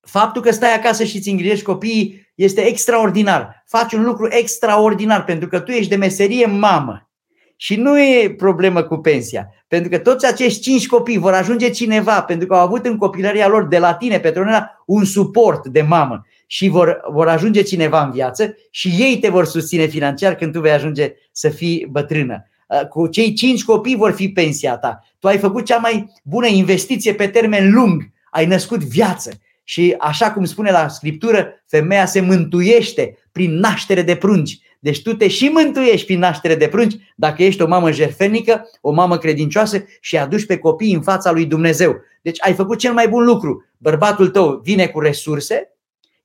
[0.00, 3.64] Faptul că stai acasă și îți îngrijești copiii este extraordinar.
[3.66, 7.10] Faci un lucru extraordinar pentru că tu ești de meserie mamă.
[7.56, 9.48] Și nu e problemă cu pensia.
[9.68, 13.48] Pentru că toți acești cinci copii vor ajunge cineva, pentru că au avut în copilăria
[13.48, 18.10] lor de la tine, Petronela, un suport de mamă și vor, vor ajunge cineva în
[18.10, 22.48] viață și ei te vor susține financiar când tu vei ajunge să fii bătrână.
[22.68, 25.02] Uh, cu cei cinci copii vor fi pensia ta.
[25.18, 28.02] Tu ai făcut cea mai bună investiție pe termen lung.
[28.30, 29.30] Ai născut viață.
[29.64, 34.58] Și așa cum spune la Scriptură, femeia se mântuiește prin naștere de prunci.
[34.78, 38.92] Deci tu te și mântuiești prin naștere de prunci dacă ești o mamă jertfenică, o
[38.92, 41.96] mamă credincioasă și aduci pe copii în fața lui Dumnezeu.
[42.22, 43.64] Deci ai făcut cel mai bun lucru.
[43.78, 45.77] Bărbatul tău vine cu resurse,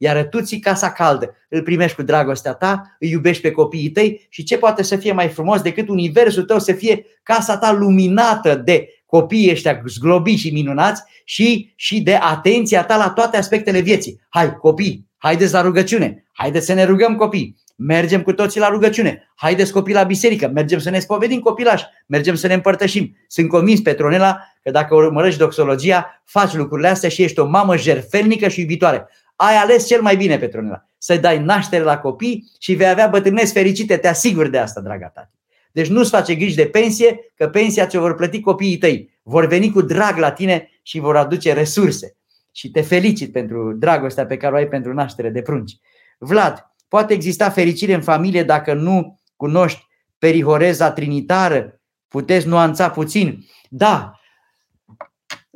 [0.03, 4.27] iar tu ții casa caldă, îl primești cu dragostea ta, îi iubești pe copiii tăi
[4.29, 8.55] și ce poate să fie mai frumos decât universul tău să fie casa ta luminată
[8.55, 14.21] de copiii ăștia zglobiți și minunați și, și de atenția ta la toate aspectele vieții.
[14.29, 19.31] Hai, copii, haideți la rugăciune, haideți să ne rugăm copii, mergem cu toții la rugăciune,
[19.35, 23.17] haideți copii la biserică, mergem să ne spovedim copilași, mergem să ne împărtășim.
[23.27, 28.47] Sunt convins, Petronela, că dacă urmărești doxologia, faci lucrurile astea și ești o mamă jerfelnică
[28.47, 29.07] și iubitoare
[29.45, 30.85] ai ales cel mai bine, Petronila.
[30.97, 35.07] Să dai naștere la copii și vei avea bătrâneți fericite, te asigur de asta, draga
[35.07, 35.37] tati.
[35.71, 39.19] Deci nu-ți face griji de pensie, că pensia ți-o vor plăti copiii tăi.
[39.23, 42.17] Vor veni cu drag la tine și vor aduce resurse.
[42.51, 45.77] Și te felicit pentru dragostea pe care o ai pentru naștere de prunci.
[46.17, 49.87] Vlad, poate exista fericire în familie dacă nu cunoști
[50.17, 51.81] perihoreza trinitară?
[52.07, 53.45] Puteți nuanța puțin?
[53.69, 54.19] Da,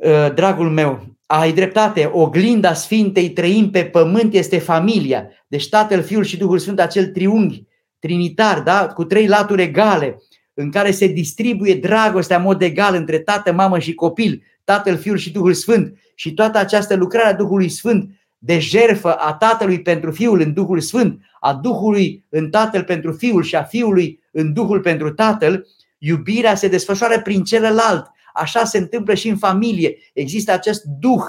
[0.02, 5.28] ă, dragul meu, ai dreptate, oglinda Sfintei trăim pe pământ este familia.
[5.48, 7.66] Deci Tatăl, Fiul și Duhul Sfânt, acel triunghi
[7.98, 8.86] trinitar, da?
[8.86, 10.22] cu trei laturi egale,
[10.54, 15.16] în care se distribuie dragostea în mod egal între tată, mamă și copil, Tatăl, Fiul
[15.16, 15.98] și Duhul Sfânt.
[16.14, 20.80] Și toată această lucrare a Duhului Sfânt de jerfă a Tatălui pentru Fiul în Duhul
[20.80, 25.66] Sfânt, a Duhului în Tatăl pentru Fiul și a Fiului în Duhul pentru Tatăl,
[25.98, 29.98] iubirea se desfășoară prin celălalt Așa se întâmplă și în familie.
[30.12, 31.22] Există acest duh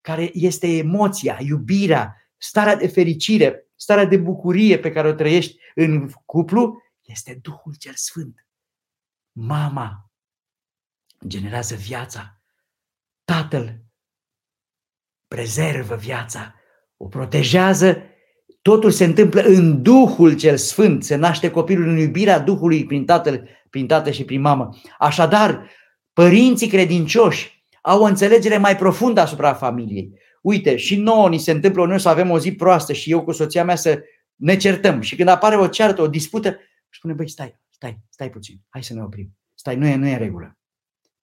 [0.00, 6.10] care este emoția, iubirea, starea de fericire, starea de bucurie pe care o trăiești în
[6.24, 8.46] cuplu, este Duhul cel Sfânt.
[9.32, 10.10] Mama
[11.26, 12.40] generează viața.
[13.24, 13.80] Tatăl
[15.28, 16.54] prezervă viața,
[16.96, 18.02] o protejează,
[18.62, 23.48] totul se întâmplă în Duhul cel Sfânt, se naște copilul în iubirea Duhului prin tatăl,
[23.70, 24.76] prin tată și prin mamă.
[24.98, 25.70] Așadar,
[26.16, 30.18] părinții credincioși au o înțelegere mai profundă asupra familiei.
[30.42, 33.32] Uite, și nouă ni se întâmplă uneori să avem o zi proastă și eu cu
[33.32, 34.02] soția mea să
[34.34, 35.00] ne certăm.
[35.00, 36.58] Și când apare o ceartă, o dispută,
[36.90, 39.36] spune, băi, stai, stai, stai puțin, hai să ne oprim.
[39.54, 40.58] Stai, nu e, nu e în regulă.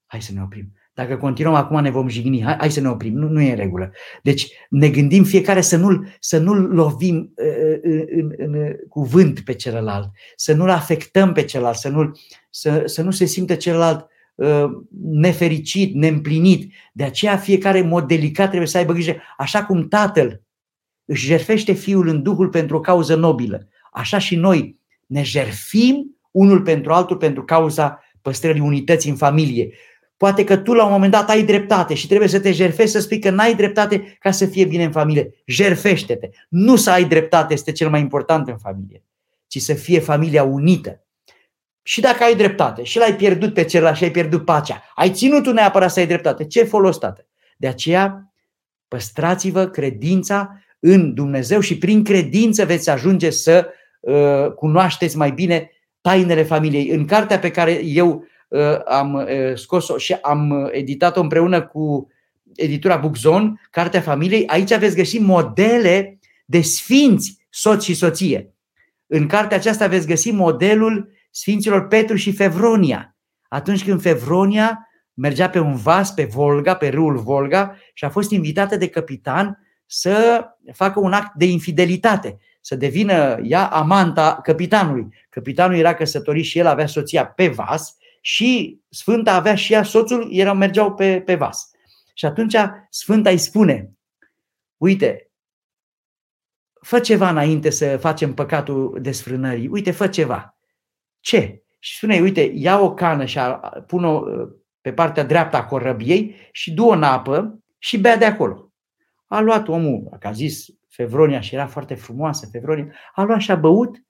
[0.05, 0.73] Hai să ne oprim.
[0.93, 3.57] Dacă continuăm acum ne vom jigni, hai, hai să ne oprim, nu, nu e în
[3.57, 3.91] regulă.
[4.21, 9.53] Deci ne gândim fiecare să nu-l, să nu lovim uh, în, în, în cuvânt pe
[9.53, 12.11] celălalt, să nu-l afectăm pe celălalt, să, nu
[12.49, 14.11] să, să nu se simtă celălalt uh,
[15.01, 16.73] nefericit, neîmplinit.
[16.93, 20.41] De aceea fiecare mod delicat trebuie să aibă grijă, așa cum tatăl
[21.05, 26.61] își jerfește fiul în Duhul pentru o cauză nobilă, așa și noi ne jerfim unul
[26.61, 29.73] pentru altul pentru cauza păstrării unității în familie.
[30.17, 32.99] Poate că tu la un moment dat ai dreptate și trebuie să te jerfești să
[32.99, 35.33] spui că n-ai dreptate ca să fie bine în familie.
[35.45, 36.29] Jerfește-te.
[36.49, 39.03] Nu să ai dreptate este cel mai important în familie,
[39.47, 41.02] ci să fie familia unită.
[41.83, 45.43] Și dacă ai dreptate și l-ai pierdut pe celălalt și ai pierdut pacea, ai ținut
[45.43, 47.25] tu neapărat să ai dreptate, ce folos, tată?
[47.57, 48.33] De aceea,
[48.87, 53.67] păstrați-vă credința în Dumnezeu și prin credință veți ajunge să
[53.99, 55.71] uh, cunoașteți mai bine
[56.01, 56.89] tainele familiei.
[56.89, 62.07] În cartea pe care eu uh, am uh, scos-o și am editat-o împreună cu
[62.55, 68.53] editura Buxon, Cartea Familiei, aici veți găsi modele de sfinți soț și soție.
[69.07, 73.17] În cartea aceasta veți găsi modelul sfinților Petru și Fevronia.
[73.47, 78.31] Atunci când Fevronia mergea pe un vas pe Volga, pe râul Volga și a fost
[78.31, 85.07] invitată de capitan să facă un act de infidelitate, să devină ea amanta capitanului.
[85.29, 90.27] Capitanul era căsătorit și el avea soția pe vas și Sfânta avea și ea soțul,
[90.31, 91.71] erau, mergeau pe, pe vas.
[92.13, 92.55] Și atunci
[92.89, 93.91] Sfânta îi spune,
[94.77, 95.31] uite,
[96.81, 100.57] fă ceva înainte să facem păcatul desfrânării, uite, fă ceva.
[101.23, 101.63] Ce?
[101.79, 103.39] Și spune, uite, ia o cană și
[103.87, 104.23] pun-o
[104.81, 108.71] pe partea dreaptă a corăbiei și du-o în apă și bea de acolo.
[109.27, 113.51] A luat omul, că a zis Fevronia și era foarte frumoasă Fevronia, a luat și
[113.51, 114.03] a băut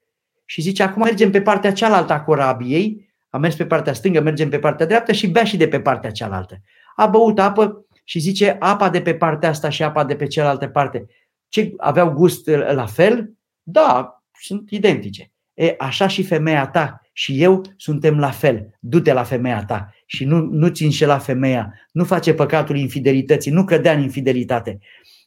[0.45, 4.49] și zice, acum mergem pe partea cealaltă a corabiei, a mers pe partea stângă, mergem
[4.49, 6.61] pe partea dreaptă și bea și de pe partea cealaltă.
[6.95, 10.67] A băut apă și zice, apa de pe partea asta și apa de pe cealaltă
[10.67, 11.05] parte,
[11.47, 13.33] ce aveau gust la fel?
[13.63, 15.31] Da, sunt identice.
[15.53, 18.77] E, așa și femeia ta și eu suntem la fel.
[18.79, 23.93] Du-te la femeia ta și nu, nu-ți înșela femeia, nu face păcatul infidelității, nu cădea
[23.93, 24.79] în infidelitate.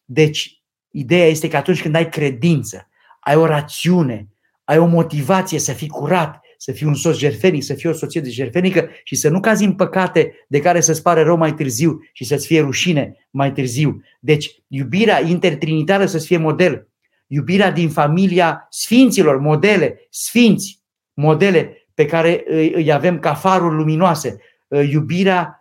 [0.05, 2.89] Deci, ideea este că atunci când ai credință,
[3.21, 4.29] ai o rațiune,
[4.65, 8.33] ai o motivație să fii curat, să fii un soț jerfenic, să fii o societate
[8.33, 12.25] jerfenică și să nu cazi în păcate de care să-ți pare rău mai târziu și
[12.25, 14.03] să-ți fie rușine mai târziu.
[14.21, 16.89] Deci, iubirea intertrinitară să-ți fie model.
[17.27, 20.85] Iubirea din familia sfinților, modele, sfinți,
[21.17, 22.45] modele pe care
[22.75, 24.37] îi avem ca faruri luminoase.
[24.69, 25.61] Iubirea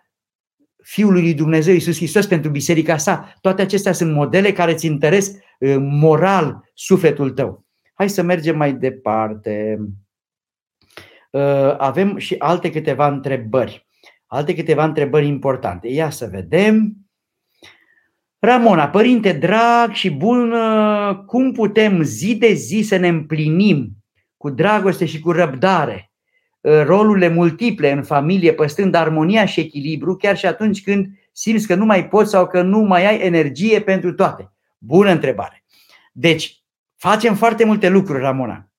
[0.85, 3.33] Fiului lui Dumnezeu Iisus Hristos pentru biserica sa.
[3.41, 7.65] Toate acestea sunt modele care îți întăresc uh, moral sufletul tău.
[7.93, 9.79] Hai să mergem mai departe.
[11.31, 13.87] Uh, avem și alte câteva întrebări.
[14.25, 15.87] Alte câteva întrebări importante.
[15.87, 16.93] Ia să vedem.
[18.39, 20.53] Ramona, părinte drag și bun,
[21.25, 23.91] cum putem zi de zi să ne împlinim
[24.45, 26.15] cu dragoste și cu răbdare
[26.65, 31.75] Uh, rolurile multiple în familie, păstrând armonia și echilibru, chiar și atunci când simți că
[31.75, 34.51] nu mai poți sau că nu mai ai energie pentru toate?
[34.77, 35.63] Bună întrebare.
[36.11, 36.63] Deci,
[36.95, 38.69] facem foarte multe lucruri, Ramona.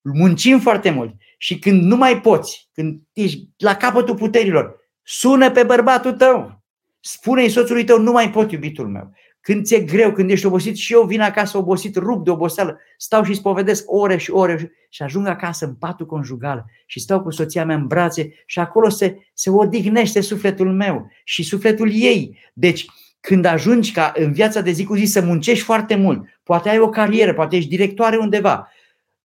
[0.00, 1.14] Muncim foarte mult.
[1.38, 6.62] Și când nu mai poți, când ești la capătul puterilor, sună pe bărbatul tău.
[7.00, 9.12] Spune-i soțului tău, nu mai pot, iubitul meu.
[9.46, 13.22] Când ți-e greu, când ești obosit și eu vin acasă obosit, rup de oboseală, stau
[13.22, 17.64] și spovedesc ore și ore și ajung acasă în patul conjugal și stau cu soția
[17.64, 22.38] mea în brațe și acolo se, se odihnește sufletul meu și sufletul ei.
[22.52, 22.86] Deci,
[23.20, 26.78] când ajungi ca în viața de zi cu zi să muncești foarte mult, poate ai
[26.78, 28.72] o carieră, poate ești directoare undeva,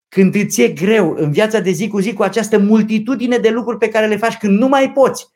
[0.07, 3.78] când îți e greu în viața de zi cu zi cu această multitudine de lucruri
[3.78, 5.28] pe care le faci când nu mai poți,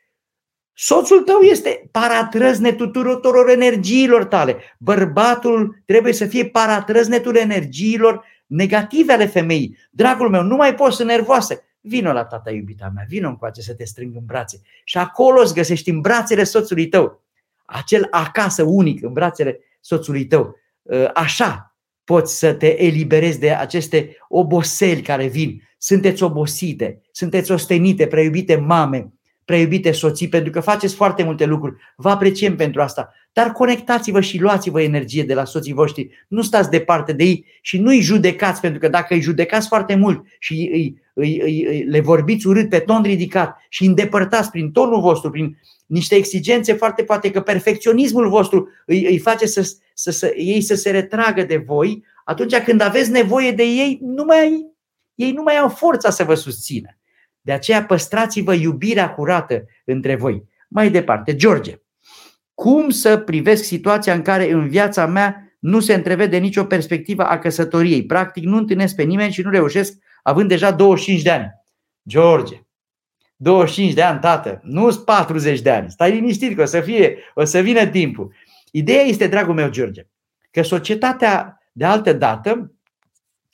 [0.78, 4.56] Soțul tău este paratrăznetul tuturor energiilor tale.
[4.78, 9.76] Bărbatul trebuie să fie paratrăznetul energiilor negative ale femeii.
[9.90, 11.62] Dragul meu, nu mai poți să nervoasă.
[11.80, 14.60] Vino la tata iubita mea, vino încoace să te strâng în brațe.
[14.84, 17.24] Și acolo îți găsești în brațele soțului tău.
[17.64, 20.56] Acel acasă unic în brațele soțului tău.
[20.90, 25.62] Ă, așa poți să te eliberezi de aceste oboseli care vin.
[25.78, 29.12] Sunteți obosite, sunteți ostenite, preiubite mame,
[29.46, 31.76] preiubite soții, pentru că faceți foarte multe lucruri.
[31.96, 33.12] Vă apreciem pentru asta.
[33.32, 36.08] Dar conectați-vă și luați-vă energie de la soții voștri.
[36.28, 40.24] Nu stați departe de ei și nu-i judecați, pentru că dacă îi judecați foarte mult
[40.38, 45.00] și îi, îi, îi, îi, le vorbiți urât pe ton ridicat și îndepărtați prin tonul
[45.00, 50.32] vostru, prin niște exigențe foarte poate că perfecționismul vostru îi, îi face să, să, să,
[50.36, 54.66] ei să se retragă de voi, atunci când aveți nevoie de ei, nu mai,
[55.14, 56.88] ei nu mai au forța să vă susțină.
[57.46, 60.44] De aceea păstrați-vă iubirea curată între voi.
[60.68, 61.74] Mai departe, George.
[62.54, 67.38] Cum să privesc situația în care în viața mea nu se întrevede nicio perspectivă a
[67.38, 68.06] căsătoriei?
[68.06, 71.50] Practic nu întâlnesc pe nimeni și nu reușesc având deja 25 de ani.
[72.08, 72.60] George,
[73.36, 75.90] 25 de ani, tată, nu 40 de ani.
[75.90, 78.34] Stai liniștit că o să fie, o să vină timpul.
[78.70, 80.02] Ideea este, dragul meu George,
[80.50, 82.74] că societatea de altă dată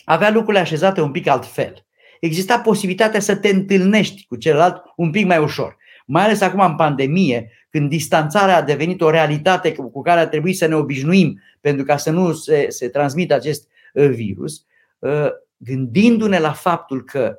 [0.04, 1.86] avea lucrurile așezate un pic altfel.
[2.22, 5.76] Exista posibilitatea să te întâlnești cu celălalt un pic mai ușor.
[6.06, 10.56] Mai ales acum în pandemie, când distanțarea a devenit o realitate cu care a trebuit
[10.56, 14.64] să ne obișnuim pentru ca să nu se, se transmită acest uh, virus,
[14.98, 17.36] uh, gândindu-ne la faptul că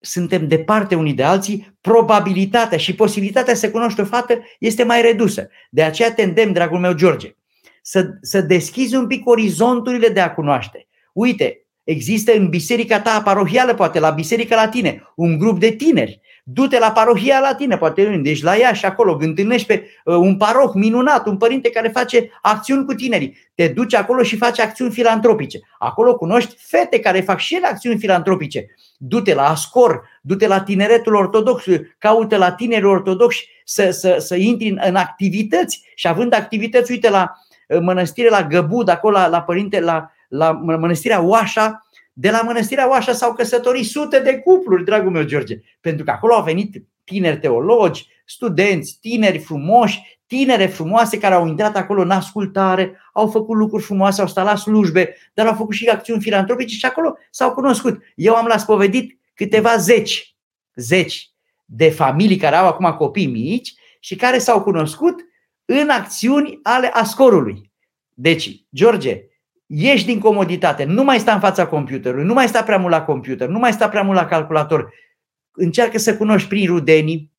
[0.00, 5.48] suntem departe unii de alții, probabilitatea și posibilitatea să cunoști o fată este mai redusă.
[5.70, 7.36] De aceea te îndemn, dragul meu George,
[7.82, 10.86] să, să deschizi un pic orizonturile de a cunoaște.
[11.12, 16.20] Uite, există în biserica ta parohială, poate la biserica la tine, un grup de tineri.
[16.44, 20.36] Du-te la parohia la tine, poate deci la ea și acolo, întâlnești pe uh, un
[20.36, 23.36] paroh minunat, un părinte care face acțiuni cu tinerii.
[23.54, 25.58] Te duci acolo și faci acțiuni filantropice.
[25.78, 28.66] Acolo cunoști fete care fac și ele acțiuni filantropice.
[28.96, 31.64] Du-te la Ascor, du-te la tineretul ortodox,
[31.98, 37.10] caută la tineri ortodoxi să, să, să intri în, în activități și având activități, uite
[37.10, 37.32] la
[37.68, 42.88] uh, mănăstire la Găbud, acolo la, la părinte, la, la mănăstirea Oașa, de la mănăstirea
[42.88, 47.38] Oașa s-au căsătorit sute de cupluri, dragul meu George, pentru că acolo au venit tineri
[47.38, 53.82] teologi, studenți, tineri frumoși, tinere frumoase care au intrat acolo în ascultare, au făcut lucruri
[53.82, 58.02] frumoase, au stat la slujbe, dar au făcut și acțiuni filantropice și acolo s-au cunoscut.
[58.14, 60.36] Eu am la spovedit câteva zeci,
[60.74, 61.30] zeci
[61.64, 65.20] de familii care au acum copii mici și care s-au cunoscut
[65.64, 67.70] în acțiuni ale ascorului.
[68.14, 69.22] Deci, George,
[69.68, 73.04] ieși din comoditate, nu mai sta în fața computerului, nu mai sta prea mult la
[73.04, 74.92] computer, nu mai sta prea mult la calculator.
[75.52, 77.32] Încearcă să cunoști prin rudenii,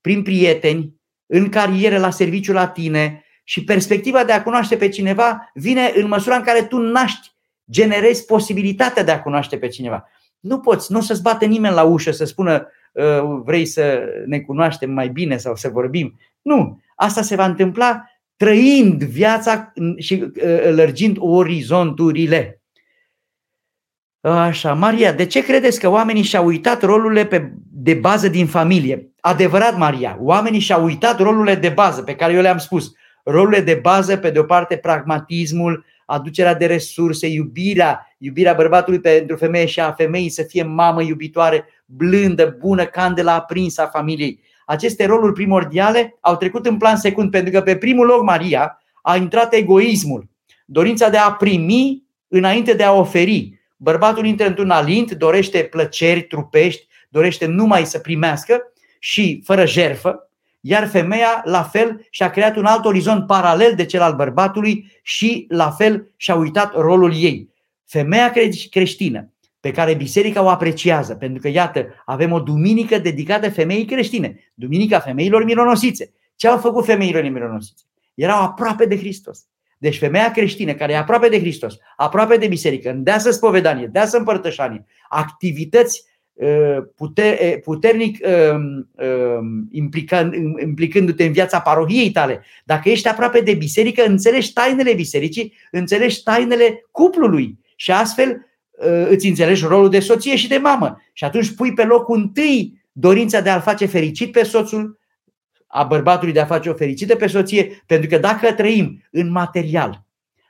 [0.00, 0.96] prin prieteni,
[1.26, 6.08] în carieră, la serviciu la tine și perspectiva de a cunoaște pe cineva vine în
[6.08, 7.30] măsura în care tu naști,
[7.70, 10.08] generezi posibilitatea de a cunoaște pe cineva.
[10.40, 14.40] Nu poți, nu o să-ți bate nimeni la ușă să spună ă, vrei să ne
[14.40, 16.18] cunoaștem mai bine sau să vorbim.
[16.42, 18.04] Nu, asta se va întâmpla
[18.38, 22.62] trăind viața și uh, lărgind orizonturile.
[24.20, 29.12] Așa, Maria, de ce credeți că oamenii și-au uitat rolurile pe, de bază din familie?
[29.20, 32.92] Adevărat, Maria, oamenii și-au uitat rolurile de bază pe care eu le-am spus.
[33.24, 39.36] Rolurile de bază, pe de o parte, pragmatismul, aducerea de resurse, iubirea, iubirea bărbatului pentru
[39.36, 45.06] femeie și a femeii să fie mamă iubitoare, blândă, bună, candela aprinsă a familiei aceste
[45.06, 49.52] roluri primordiale au trecut în plan secund, pentru că pe primul loc Maria a intrat
[49.52, 50.28] egoismul,
[50.66, 53.60] dorința de a primi înainte de a oferi.
[53.76, 58.62] Bărbatul intră într-un alint, dorește plăceri trupești, dorește numai să primească
[58.98, 64.00] și fără jerfă, iar femeia la fel și-a creat un alt orizont paralel de cel
[64.00, 67.48] al bărbatului și la fel și-a uitat rolul ei.
[67.86, 68.32] Femeia
[68.70, 74.52] creștină pe care biserica o apreciază, pentru că, iată, avem o duminică dedicată femeii creștine,
[74.54, 76.12] Duminica femeilor mironosițe.
[76.36, 77.84] Ce au făcut femeilor mironosițe?
[78.14, 79.46] Erau aproape de Hristos.
[79.78, 84.84] Deci femeia creștină care e aproape de Hristos, aproape de biserică, deasă spovedanie, deasă împărtășanie,
[85.08, 86.78] activități uh,
[87.64, 89.68] puternic um, um,
[90.60, 92.44] implicându-te în viața parohiei tale.
[92.64, 98.47] Dacă ești aproape de biserică, înțelegi tainele bisericii, înțelegi tainele cuplului și astfel Uh,
[99.08, 101.02] îți înțelegi rolul de soție și de mamă.
[101.12, 104.98] Și atunci pui pe locul întâi dorința de a-l face fericit pe soțul,
[105.66, 110.04] a bărbatului de a face o fericită pe soție, pentru că dacă trăim în material,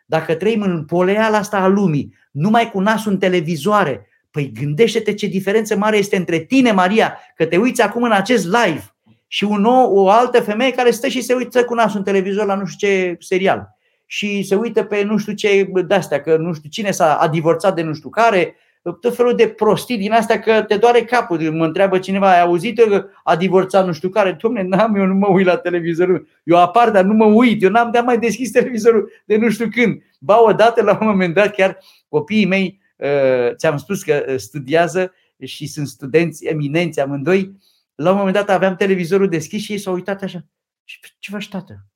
[0.07, 5.27] dacă trăim în poleala asta a lumii, numai cu nasul în televizoare, păi gândește-te ce
[5.27, 8.95] diferență mare este între tine, Maria, că te uiți acum în acest live
[9.27, 12.47] și un nou, o altă femeie care stă și se uită cu nasul în televizor
[12.47, 13.78] la nu știu ce serial
[14.11, 17.75] și se uită pe nu știu ce de-astea, că nu știu cine s-a a divorțat
[17.75, 21.53] de nu știu care, tot felul de prostii din astea că te doare capul.
[21.53, 24.37] Mă întreabă cineva, ai auzit că a divorțat nu știu care?
[24.41, 26.27] Domne, n-am, eu nu mă uit la televizor.
[26.45, 27.63] Eu apar, dar nu mă uit.
[27.63, 30.03] Eu n-am de mai deschis televizorul de nu știu când.
[30.21, 31.79] Ba, odată, la un moment dat, chiar
[32.09, 35.13] copiii mei, uh, ți-am spus că uh, studiază
[35.45, 37.53] și sunt studenți eminenți amândoi,
[37.95, 40.45] la un moment dat aveam televizorul deschis și ei s-au uitat așa.
[40.85, 41.87] Ce, ce faci, tată?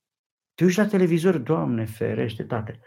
[0.55, 1.37] Te uiți la televizor?
[1.37, 2.79] Doamne ferește, tată.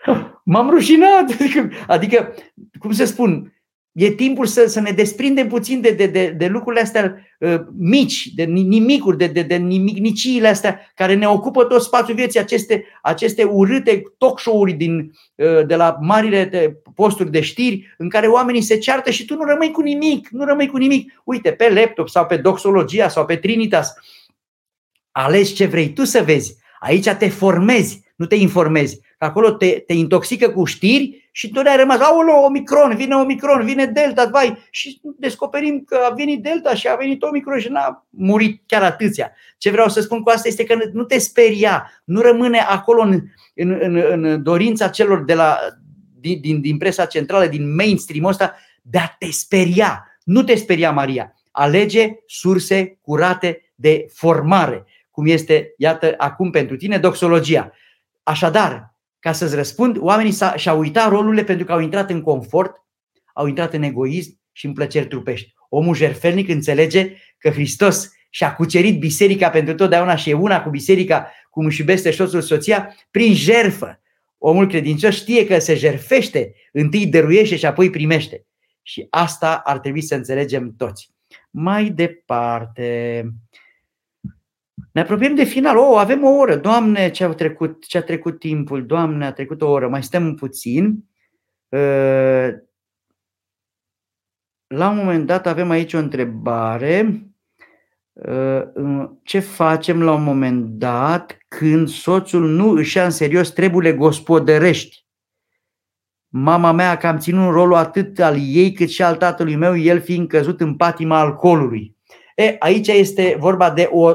[0.45, 1.31] M-am rușinat.
[1.31, 2.35] Adică, adică,
[2.79, 3.57] cum să spun,
[3.93, 8.27] e timpul să, să ne desprindem puțin de, de, de, de lucrurile astea uh, mici,
[8.35, 13.45] de nimicuri, de, de, de nimicniciile astea care ne ocupă tot spațiul vieții, aceste, aceste
[13.45, 18.63] urâte talk show-uri din, uh, de la marile de posturi de știri în care oamenii
[18.63, 21.21] se ceartă și tu nu rămâi cu nimic, nu rămâi cu nimic.
[21.25, 23.95] Uite, pe laptop sau pe Doxologia sau pe Trinitas,
[25.11, 26.57] alegi ce vrei tu să vezi.
[26.81, 29.01] Aici te formezi, nu te informezi.
[29.19, 33.87] Acolo te, te intoxică cu știri și tu ai rămas, aolo, Omicron, vine Omicron, vine
[33.87, 38.63] Delta, vai, și descoperim că a venit Delta și a venit Omicron și n-a murit
[38.67, 39.33] chiar atâția.
[39.59, 43.21] Ce vreau să spun cu asta este că nu te speria, nu rămâne acolo în,
[43.55, 45.59] în, în, în dorința celor de la,
[46.21, 50.19] din, din, din presa centrală, din mainstream-ul ăsta, de a te speria.
[50.25, 51.35] Nu te speria, Maria.
[51.51, 54.85] Alege surse curate de formare,
[55.17, 57.73] cum este, iată, acum pentru tine, doxologia.
[58.23, 62.85] Așadar, ca să-ți răspund, oamenii și-au uitat rolurile pentru că au intrat în confort,
[63.35, 65.55] au intrat în egoism și în plăceri trupești.
[65.69, 71.33] Omul jerfelnic înțelege că Hristos și-a cucerit biserica pentru totdeauna și e una cu biserica,
[71.51, 74.01] cum își iubește soțul soția, prin jerfă.
[74.39, 78.47] Omul credincios știe că se jerfește, întâi dăruiește și apoi primește.
[78.83, 81.15] Și asta ar trebui să înțelegem toți.
[81.51, 83.23] Mai departe,
[84.97, 85.77] ne apropiem de final.
[85.77, 86.57] Oh, avem o oră.
[86.57, 88.87] Doamne, ce a trecut, ce a trecut timpul.
[88.87, 89.89] Doamne, a trecut o oră.
[89.89, 91.05] Mai stăm puțin.
[91.69, 92.49] Uh,
[94.67, 97.27] la un moment dat avem aici o întrebare.
[98.13, 98.63] Uh,
[99.23, 105.07] ce facem la un moment dat când soțul nu își ia în serios treburile gospodărești?
[106.29, 109.77] Mama mea că am ținut un rol atât al ei cât și al tatălui meu,
[109.77, 111.97] el fiind căzut în patima alcoolului.
[112.35, 114.13] E, aici este vorba de o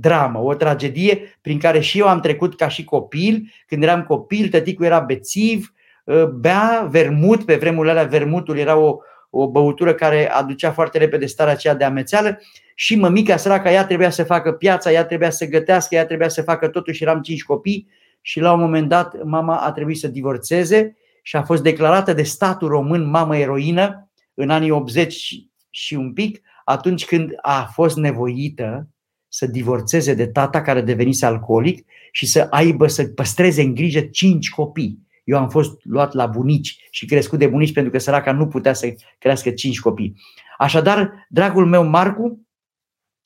[0.00, 3.52] dramă, o tragedie prin care și eu am trecut ca și copil.
[3.66, 5.72] Când eram copil, tăticul era bețiv,
[6.06, 8.96] ă, bea vermut, pe vremurile alea vermutul era o,
[9.30, 12.40] o băutură care aducea foarte repede starea aceea de amețeală
[12.74, 16.42] și mămica săraca, ea trebuia să facă piața, ea trebuia să gătească, ea trebuia să
[16.42, 17.88] facă totul și eram cinci copii
[18.20, 22.22] și la un moment dat mama a trebuit să divorțeze și a fost declarată de
[22.22, 25.34] statul român mamă eroină în anii 80
[25.70, 28.88] și un pic, atunci când a fost nevoită
[29.36, 34.50] să divorțeze de tata care devenise alcoolic și să aibă, să păstreze în grijă cinci
[34.50, 34.98] copii.
[35.24, 38.72] Eu am fost luat la bunici și crescut de bunici pentru că săraca nu putea
[38.72, 40.20] să crească cinci copii.
[40.58, 42.46] Așadar, dragul meu Marcu,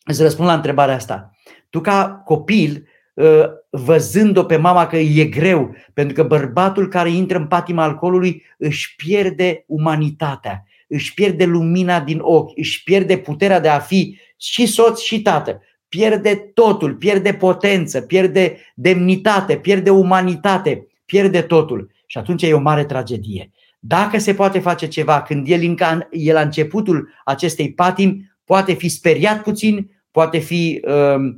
[0.05, 1.31] îți răspund la întrebarea asta.
[1.69, 7.39] Tu ca copil, ă, văzând-o pe mama că e greu, pentru că bărbatul care intră
[7.39, 13.69] în patima alcoolului își pierde umanitatea, își pierde lumina din ochi, își pierde puterea de
[13.69, 15.61] a fi și soț și tată
[15.91, 21.91] pierde totul, pierde potență, pierde demnitate, pierde umanitate, pierde totul.
[22.07, 23.51] Și atunci e o mare tragedie.
[23.79, 28.89] Dacă se poate face ceva când el, încă, el la începutul acestei patimi, poate fi
[28.89, 31.35] speriat puțin, poate fi uh,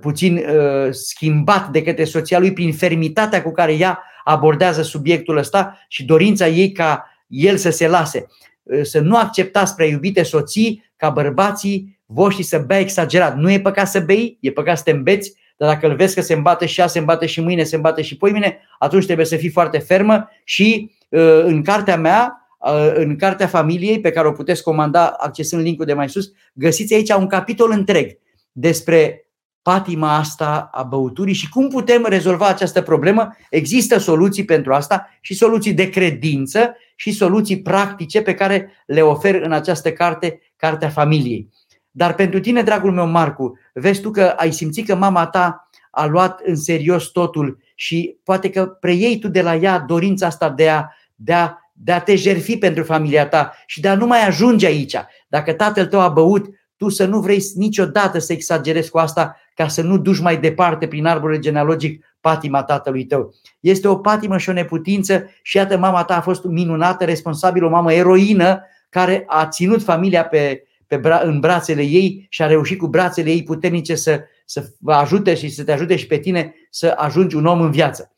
[0.00, 5.78] puțin uh, schimbat de către soția lui prin fermitatea cu care ea abordează subiectul ăsta
[5.88, 8.26] și dorința ei ca el să se lase.
[8.62, 13.36] Uh, să nu acceptați prea iubite soții ca bărbații voștri să bea exagerat.
[13.36, 16.20] Nu e păcat să bei, e păcat să te îmbeți, dar dacă îl vezi că
[16.20, 19.36] se îmbate și ea, se îmbate și mâine, se îmbate și poimine, atunci trebuie să
[19.36, 24.32] fii foarte fermă și uh, în cartea mea, uh, în cartea familiei pe care o
[24.32, 28.18] puteți comanda accesând linkul de mai sus, găsiți aici un capitol întreg
[28.52, 29.20] despre
[29.62, 33.36] patima asta a băuturii și cum putem rezolva această problemă.
[33.50, 39.34] Există soluții pentru asta și soluții de credință și soluții practice pe care le ofer
[39.34, 41.48] în această carte, Cartea Familiei.
[41.96, 46.06] Dar pentru tine, dragul meu Marcu, vezi tu că ai simțit că mama ta a
[46.06, 50.68] luat în serios totul și poate că preiei tu de la ea dorința asta de
[50.68, 50.84] a,
[51.14, 54.66] de a, de a te jerfi pentru familia ta și de a nu mai ajunge
[54.66, 54.96] aici.
[55.28, 59.68] Dacă tatăl tău a băut, tu să nu vrei niciodată să exagerezi cu asta ca
[59.68, 63.34] să nu duci mai departe prin arborul genealogic patima tatălui tău.
[63.60, 67.70] Este o patimă și o neputință și iată mama ta a fost minunată, responsabilă, o
[67.70, 72.78] mamă eroină care a ținut familia pe, pe bra- în brațele ei și a reușit
[72.78, 76.54] cu brațele ei puternice să, să vă ajute și să te ajute și pe tine
[76.70, 78.14] să ajungi un om în viață.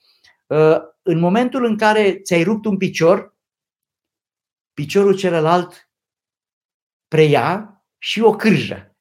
[0.47, 3.37] Uh, în momentul în care ți-ai rupt un picior,
[4.75, 5.91] piciorul celălalt
[7.09, 8.97] preia și o cârjă.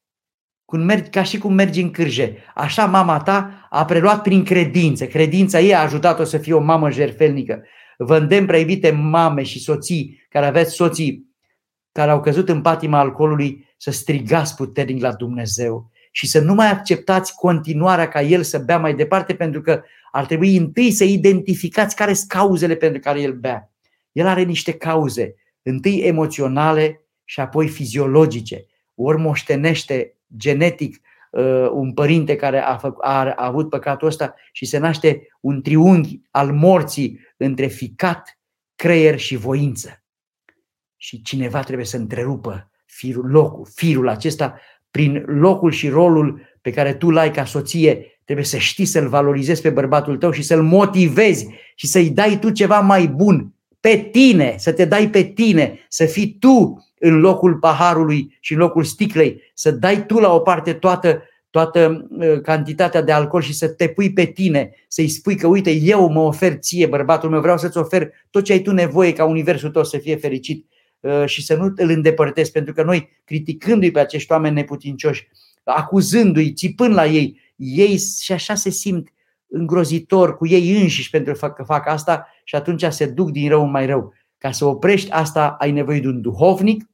[0.64, 2.44] Cum mergi, ca și cum mergi în cârje.
[2.54, 5.06] Așa mama ta a preluat prin credință.
[5.06, 7.64] Credința ei a ajutat-o să fie o mamă jerfelnică.
[7.98, 11.27] Vă îndemn, prea mame și soții care aveți soții
[11.98, 16.70] care au căzut în patima alcoolului să strigați puternic la Dumnezeu și să nu mai
[16.70, 21.96] acceptați continuarea ca el să bea mai departe, pentru că ar trebui întâi să identificați
[21.96, 23.72] care sunt cauzele pentru care el bea.
[24.12, 28.66] El are niște cauze, întâi emoționale și apoi fiziologice.
[28.94, 34.64] Ori moștenește genetic uh, un părinte care a, fă, a, a avut păcatul ăsta și
[34.64, 38.38] se naște un triunghi al morții între ficat,
[38.76, 40.02] creier și voință.
[41.00, 46.94] Și cineva trebuie să întrerupă firul, locul, firul acesta prin locul și rolul pe care
[46.94, 51.48] tu l-ai ca soție, trebuie să știi să-l valorizezi pe bărbatul tău și să-l motivezi
[51.74, 56.04] și să-i dai tu ceva mai bun pe tine, să te dai pe tine, să
[56.04, 60.72] fii tu în locul paharului și în locul sticlei, să dai tu la o parte
[60.72, 65.46] toată, toată uh, cantitatea de alcool și să te pui pe tine, să-i spui că
[65.46, 69.12] uite, eu mă ofer ție, bărbatul meu, vreau să-ți ofer tot ce ai tu nevoie
[69.12, 70.66] ca universul tău să fie fericit.
[70.70, 70.77] uh,
[71.24, 75.28] și să nu îl îndepărtezi, pentru că noi, criticându-i pe acești oameni neputincioși,
[75.64, 79.08] acuzându-i, țipând la ei, ei și așa se simt
[79.48, 83.70] îngrozitor cu ei înșiși pentru că fac asta și atunci se duc din rău în
[83.70, 84.12] mai rău.
[84.38, 86.88] Ca să oprești asta, ai nevoie de un duhovnic,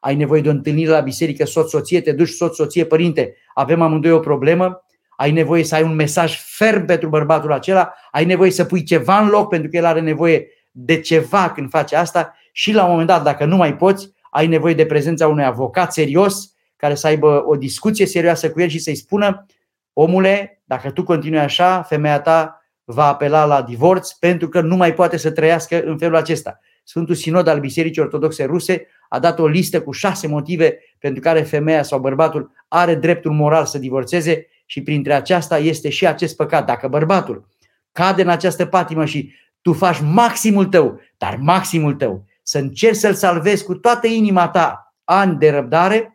[0.00, 4.18] ai nevoie de o întâlnire la biserică, soț-soție, te duci soț-soție, părinte, avem amândoi o
[4.18, 4.84] problemă,
[5.16, 9.20] ai nevoie să ai un mesaj ferm pentru bărbatul acela, ai nevoie să pui ceva
[9.20, 12.90] în loc pentru că el are nevoie de ceva când face asta și la un
[12.90, 17.06] moment dat, dacă nu mai poți, ai nevoie de prezența unui avocat serios care să
[17.06, 19.46] aibă o discuție serioasă cu el și să-i spună
[19.92, 24.94] omule, dacă tu continui așa, femeia ta va apela la divorț pentru că nu mai
[24.94, 26.58] poate să trăiască în felul acesta.
[26.84, 31.42] Sfântul Sinod al Bisericii Ortodoxe Ruse a dat o listă cu șase motive pentru care
[31.42, 36.66] femeia sau bărbatul are dreptul moral să divorțeze și printre aceasta este și acest păcat.
[36.66, 37.48] Dacă bărbatul
[37.92, 43.14] cade în această patimă și tu faci maximul tău, dar maximul tău, să încerci să-l
[43.14, 46.12] salvezi cu toată inima ta ani de răbdare,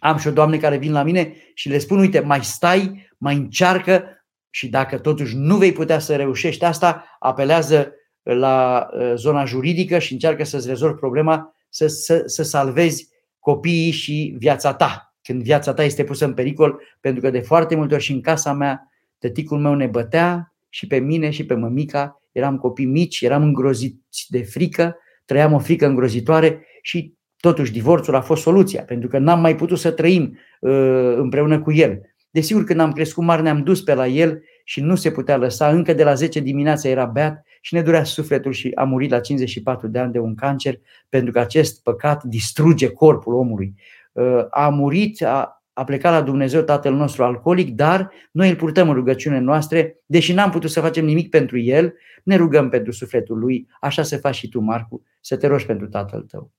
[0.00, 3.36] am și o doamne care vin la mine și le spun, uite, mai stai, mai
[3.36, 4.04] încearcă
[4.50, 7.92] și dacă totuși nu vei putea să reușești asta, apelează
[8.22, 14.34] la uh, zona juridică și încearcă să-ți rezolvi problema, să, să, să salvezi copiii și
[14.38, 15.14] viața ta.
[15.22, 18.20] Când viața ta este pusă în pericol, pentru că de foarte multe ori și în
[18.20, 23.20] casa mea, tăticul meu ne bătea și pe mine și pe mămica, eram copii mici,
[23.20, 24.96] eram îngroziți de frică,
[25.26, 29.78] trăiam o frică îngrozitoare și totuși divorțul a fost soluția, pentru că n-am mai putut
[29.78, 32.00] să trăim uh, împreună cu el.
[32.30, 35.68] Desigur, când am crescut mare, ne-am dus pe la el și nu se putea lăsa.
[35.68, 39.20] Încă de la 10 dimineața era beat și ne durea sufletul și a murit la
[39.20, 43.74] 54 de ani de un cancer pentru că acest păcat distruge corpul omului.
[44.12, 48.88] Uh, a murit, a, a plecat la Dumnezeu Tatăl nostru alcoolic, dar noi îl purtăm
[48.88, 53.38] în rugăciune noastre, deși n-am putut să facem nimic pentru el, ne rugăm pentru sufletul
[53.38, 56.52] lui, așa se faci și tu, Marcu, să te rogi pentru tatăl tău.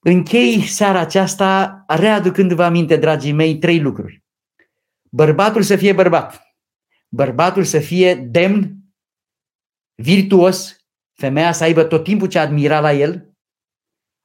[0.00, 4.22] Închei seara aceasta readucându-vă aminte, dragii mei, trei lucruri.
[5.08, 6.42] Bărbatul să fie bărbat,
[7.08, 8.76] bărbatul să fie demn,
[9.94, 10.76] virtuos,
[11.12, 13.30] femeia să aibă tot timpul ce admira la el,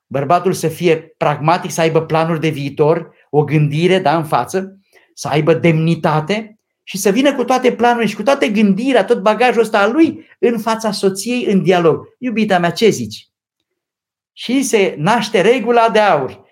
[0.07, 4.79] bărbatul să fie pragmatic, să aibă planuri de viitor, o gândire da, în față,
[5.13, 9.61] să aibă demnitate și să vină cu toate planurile și cu toate gândirea, tot bagajul
[9.61, 12.05] ăsta al lui în fața soției în dialog.
[12.19, 13.27] Iubita mea, ce zici?
[14.33, 16.45] Și se naște regula de aur.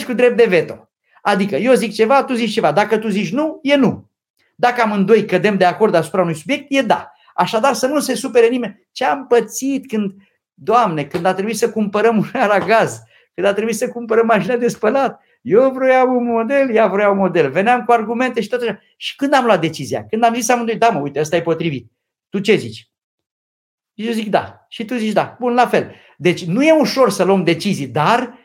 [0.00, 0.88] 50-50 cu drept de veto.
[1.22, 2.72] Adică eu zic ceva, tu zici ceva.
[2.72, 4.10] Dacă tu zici nu, e nu.
[4.54, 7.10] Dacă amândoi cădem de acord asupra unui subiect, e da.
[7.34, 8.88] Așadar să nu se supere nimeni.
[8.92, 10.12] Ce am pățit când,
[10.54, 12.26] Doamne, când a trebuit să cumpărăm un
[12.66, 13.00] gaz,
[13.34, 17.16] când a trebuit să cumpărăm mașina de spălat, eu vreau un model, ea vrea un
[17.16, 17.50] model.
[17.50, 18.80] Veneam cu argumente și tot așa.
[18.96, 20.06] Și când am luat decizia?
[20.06, 21.90] Când am zis amândoi, da mă, uite, ăsta e potrivit.
[22.28, 22.90] Tu ce zici?
[23.94, 24.64] Eu zic da.
[24.68, 25.36] Și tu zici da.
[25.40, 25.94] Bun, la fel.
[26.16, 28.38] Deci nu e ușor să luăm decizii, dar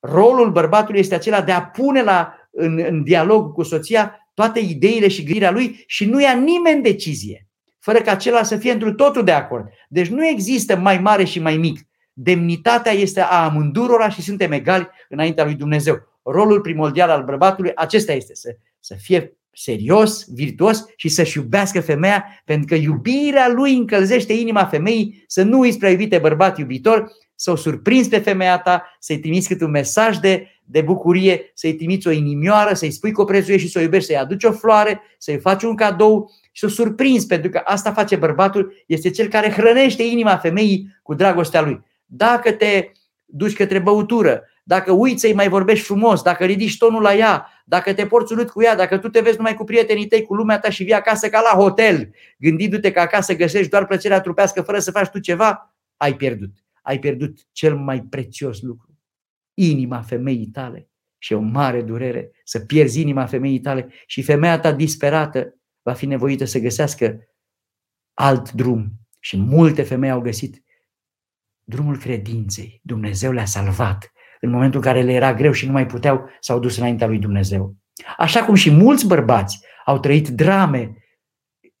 [0.00, 5.08] rolul bărbatului este acela de a pune la, în, în dialog cu soția toate ideile
[5.08, 7.48] și gândirea lui și nu ia nimeni decizie,
[7.78, 9.68] fără ca acela să fie într totul de acord.
[9.88, 11.80] Deci nu există mai mare și mai mic.
[12.12, 16.09] Demnitatea este a amândurora și suntem egali înaintea lui Dumnezeu.
[16.22, 22.24] Rolul primordial al bărbatului acesta este să, să fie serios, virtuos și să-și iubească femeia,
[22.44, 27.50] pentru că iubirea lui încălzește inima femeii, să nu îi spre iubite bărbat iubitor, să
[27.50, 32.08] o surprinzi pe femeia ta, să-i trimiți cât un mesaj de, de bucurie, să-i trimiți
[32.08, 35.02] o inimioară, să-i spui că o prețuiești și să o iubești, să-i aduci o floare,
[35.18, 39.28] să-i faci un cadou și să o surprinzi, pentru că asta face bărbatul, este cel
[39.28, 41.80] care hrănește inima femeii cu dragostea lui.
[42.04, 42.90] Dacă te
[43.24, 47.94] duci către băutură, dacă uiți să-i mai vorbești frumos, dacă ridici tonul la ea, dacă
[47.94, 50.58] te porți urât cu ea, dacă tu te vezi numai cu prietenii tăi, cu lumea
[50.58, 54.78] ta și vii acasă ca la hotel, gândindu-te că acasă găsești doar plăcerea trupească fără
[54.78, 56.50] să faci tu ceva, ai pierdut.
[56.82, 58.98] ai pierdut cel mai prețios lucru,
[59.54, 60.88] inima femeii tale.
[61.18, 65.92] Și e o mare durere să pierzi inima femeii tale și femeia ta disperată va
[65.92, 67.28] fi nevoită să găsească
[68.14, 68.90] alt drum.
[69.20, 70.62] Și multe femei au găsit
[71.64, 72.80] drumul credinței.
[72.82, 74.12] Dumnezeu le-a salvat.
[74.40, 77.18] În momentul în care le era greu și nu mai puteau, s-au dus înaintea lui
[77.18, 77.74] Dumnezeu.
[78.16, 80.94] Așa cum și mulți bărbați au trăit drame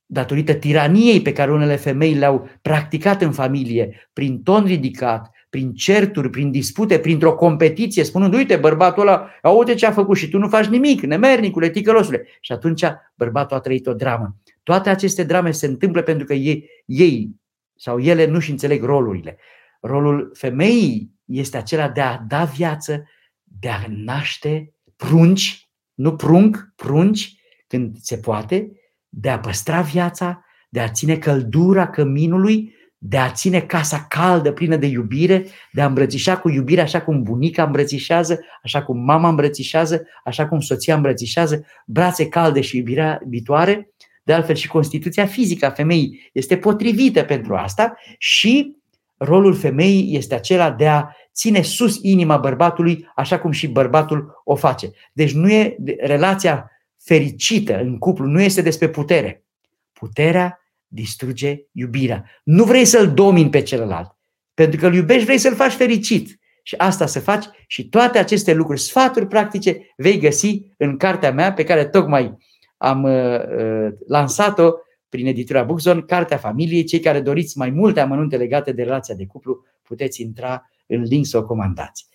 [0.06, 6.30] datorită tiraniei pe care unele femei le-au practicat în familie, prin ton ridicat, prin certuri,
[6.30, 10.48] prin dispute, printr-o competiție, spunând, uite, bărbatul ăla, aude ce a făcut și tu nu
[10.48, 12.26] faci nimic, nemernicule, ticălosule.
[12.40, 12.84] Și atunci
[13.14, 14.36] bărbatul a trăit o dramă.
[14.62, 17.30] Toate aceste drame se întâmplă pentru că ei, ei
[17.76, 19.38] sau ele nu-și înțeleg rolurile.
[19.80, 23.08] Rolul femeii este acela de a da viață,
[23.42, 27.34] de a naște prunci, nu prunc, prunci,
[27.66, 28.72] când se poate,
[29.08, 34.76] de a păstra viața, de a ține căldura căminului, de a ține casa caldă, plină
[34.76, 40.06] de iubire, de a îmbrățișa cu iubire așa cum bunica îmbrățișează, așa cum mama îmbrățișează,
[40.24, 43.90] așa cum soția îmbrățișează, brațe calde și iubirea viitoare.
[44.22, 48.76] De altfel și constituția fizică a femeii este potrivită pentru asta și
[49.16, 54.54] rolul femeii este acela de a ține sus inima bărbatului așa cum și bărbatul o
[54.54, 54.90] face.
[55.12, 56.70] Deci nu e relația
[57.02, 59.44] fericită în cuplu, nu este despre putere.
[59.92, 62.24] Puterea distruge iubirea.
[62.44, 64.16] Nu vrei să-l domini pe celălalt.
[64.54, 66.38] Pentru că îl iubești, vrei să-l faci fericit.
[66.62, 71.52] Și asta să faci și toate aceste lucruri, sfaturi practice, vei găsi în cartea mea
[71.52, 72.36] pe care tocmai
[72.76, 74.72] am uh, uh lansat-o
[75.08, 76.84] prin editura Bookzone, Cartea Familiei.
[76.84, 81.26] Cei care doriți mai multe amănunte legate de relația de cuplu, puteți intra în link
[81.26, 82.06] să o comandați.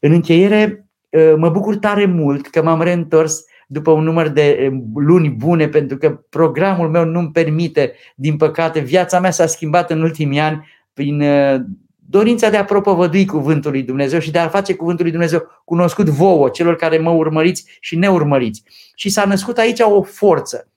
[0.00, 4.70] În încheiere, uh, mă bucur tare mult că m-am reîntors după un număr de eh,
[4.94, 10.02] luni bune, pentru că programul meu nu-mi permite, din păcate, viața mea s-a schimbat în
[10.02, 11.60] ultimii ani prin eh,
[12.08, 16.08] dorința de a propovădui cuvântul lui Dumnezeu și de a face cuvântul lui Dumnezeu cunoscut
[16.08, 18.62] vouă, celor care mă urmăriți și ne urmăriți.
[18.94, 20.68] Și s-a născut aici o forță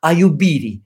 [0.00, 0.84] a iubirii.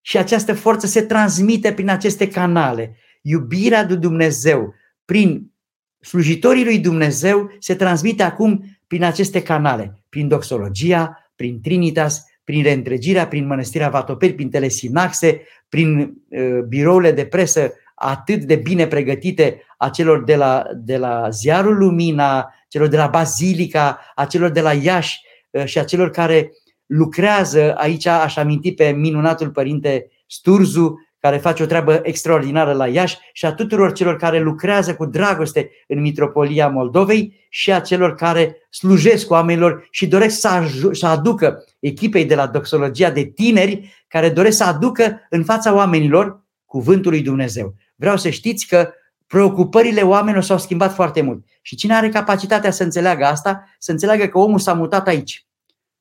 [0.00, 2.96] Și această forță se transmite prin aceste canale.
[3.22, 4.74] Iubirea de Dumnezeu
[5.06, 5.52] prin
[6.00, 13.26] slujitorii lui Dumnezeu se transmite acum prin aceste canale, prin doxologia, prin Trinitas, prin reîntregirea,
[13.26, 19.88] prin mănăstirea Vatoperi, prin telesinaxe, prin uh, birourile de presă atât de bine pregătite a
[19.88, 24.72] celor de la, de la Ziarul Lumina, celor de la Bazilica, a celor de la
[24.72, 25.20] Iași
[25.50, 26.52] uh, și a celor care
[26.86, 30.94] lucrează aici, aș aminti pe minunatul părinte Sturzu,
[31.26, 35.70] care face o treabă extraordinară la Iași și a tuturor celor care lucrează cu dragoste
[35.88, 40.62] în Mitropolia Moldovei și a celor care slujesc oamenilor și doresc să,
[40.92, 46.44] să aducă echipei de la Doxologia de tineri care doresc să aducă în fața oamenilor
[46.64, 47.74] cuvântul lui Dumnezeu.
[47.96, 48.90] Vreau să știți că
[49.26, 51.44] preocupările oamenilor s-au schimbat foarte mult.
[51.62, 55.46] Și cine are capacitatea să înțeleagă asta, să înțeleagă că omul s-a mutat aici,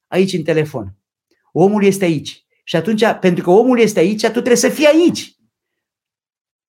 [0.08, 0.94] aici în telefon.
[1.52, 2.45] Omul este aici.
[2.68, 5.36] Și atunci, pentru că omul este aici, tu trebuie să fii aici.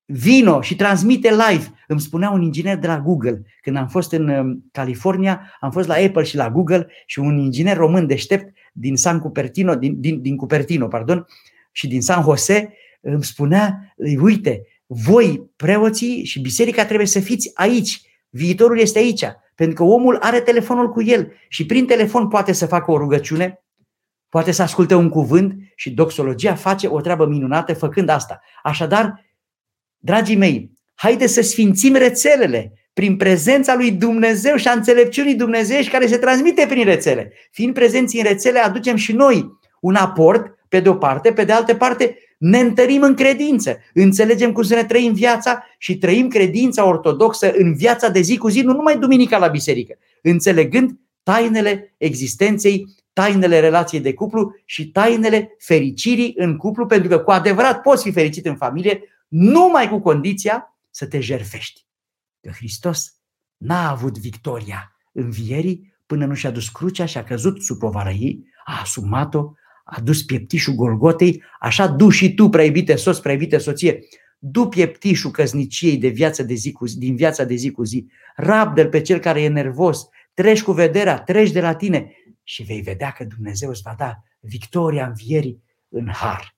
[0.04, 1.72] Vino și transmite live.
[1.86, 5.88] Îmi spunea un inginer de la Google, când am fost în um, California, am fost
[5.88, 10.22] la Apple și la Google și un inginer român deștept din San Cupertino, din, din,
[10.22, 11.26] din Cupertino, pardon,
[11.72, 18.00] și din San Jose, îmi spunea, uite, voi, preoții și biserica, trebuie să fiți aici.
[18.28, 19.24] Viitorul este aici.
[19.54, 23.65] Pentru că omul are telefonul cu el și prin telefon poate să facă o rugăciune,
[24.28, 28.40] poate să asculte un cuvânt și doxologia face o treabă minunată făcând asta.
[28.62, 29.24] Așadar,
[29.98, 36.06] dragii mei, haide să sfințim rețelele prin prezența lui Dumnezeu și a înțelepciunii dumnezeiești care
[36.06, 37.32] se transmite prin rețele.
[37.50, 41.52] Fiind prezenți în rețele, aducem și noi un aport, pe de o parte, pe de
[41.52, 46.86] altă parte, ne întărim în credință, înțelegem cum să ne trăim viața și trăim credința
[46.86, 50.90] ortodoxă în viața de zi cu zi, nu numai duminica la biserică, înțelegând
[51.22, 52.86] tainele existenței
[53.16, 58.12] tainele relației de cuplu și tainele fericirii în cuplu, pentru că cu adevărat poți fi
[58.12, 61.86] fericit în familie numai cu condiția să te jerfești.
[62.40, 63.12] Că Hristos
[63.56, 68.44] n-a avut victoria învierii până nu și-a dus crucea și a căzut sub povara ei,
[68.64, 69.52] a asumat-o,
[69.84, 73.98] a dus pieptișul Golgotei, așa du și tu, preiubite soț, preiubite soție,
[74.38, 78.06] du pieptișul căzniciei de viață de zi cu zi, din viața de zi cu zi,
[78.34, 82.10] rabdă pe cel care e nervos, treci cu vederea, treci de la tine,
[82.48, 86.56] și vei vedea că Dumnezeu îți va da victoria învierii în har.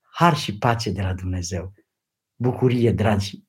[0.00, 1.72] Har și pace de la Dumnezeu.
[2.36, 3.42] Bucurie, dragi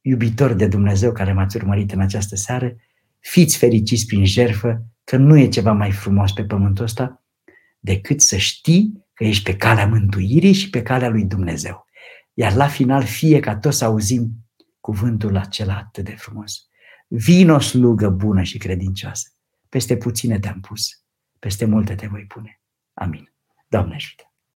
[0.00, 2.76] iubitori de Dumnezeu care m-ați urmărit în această seară,
[3.18, 7.24] fiți fericiți prin jerfă, că nu e ceva mai frumos pe pământul ăsta
[7.78, 11.86] decât să știi că ești pe calea mântuirii și pe calea lui Dumnezeu.
[12.34, 14.30] Iar la final fie ca toți să auzim
[14.80, 16.68] cuvântul acela atât de frumos.
[17.08, 19.28] Vino slugă bună și credincioasă.
[19.68, 20.99] Peste puține te-am pus,
[21.40, 22.60] peste multe te voi pune.
[22.94, 23.32] Amin.
[23.68, 24.29] Doamne ajută!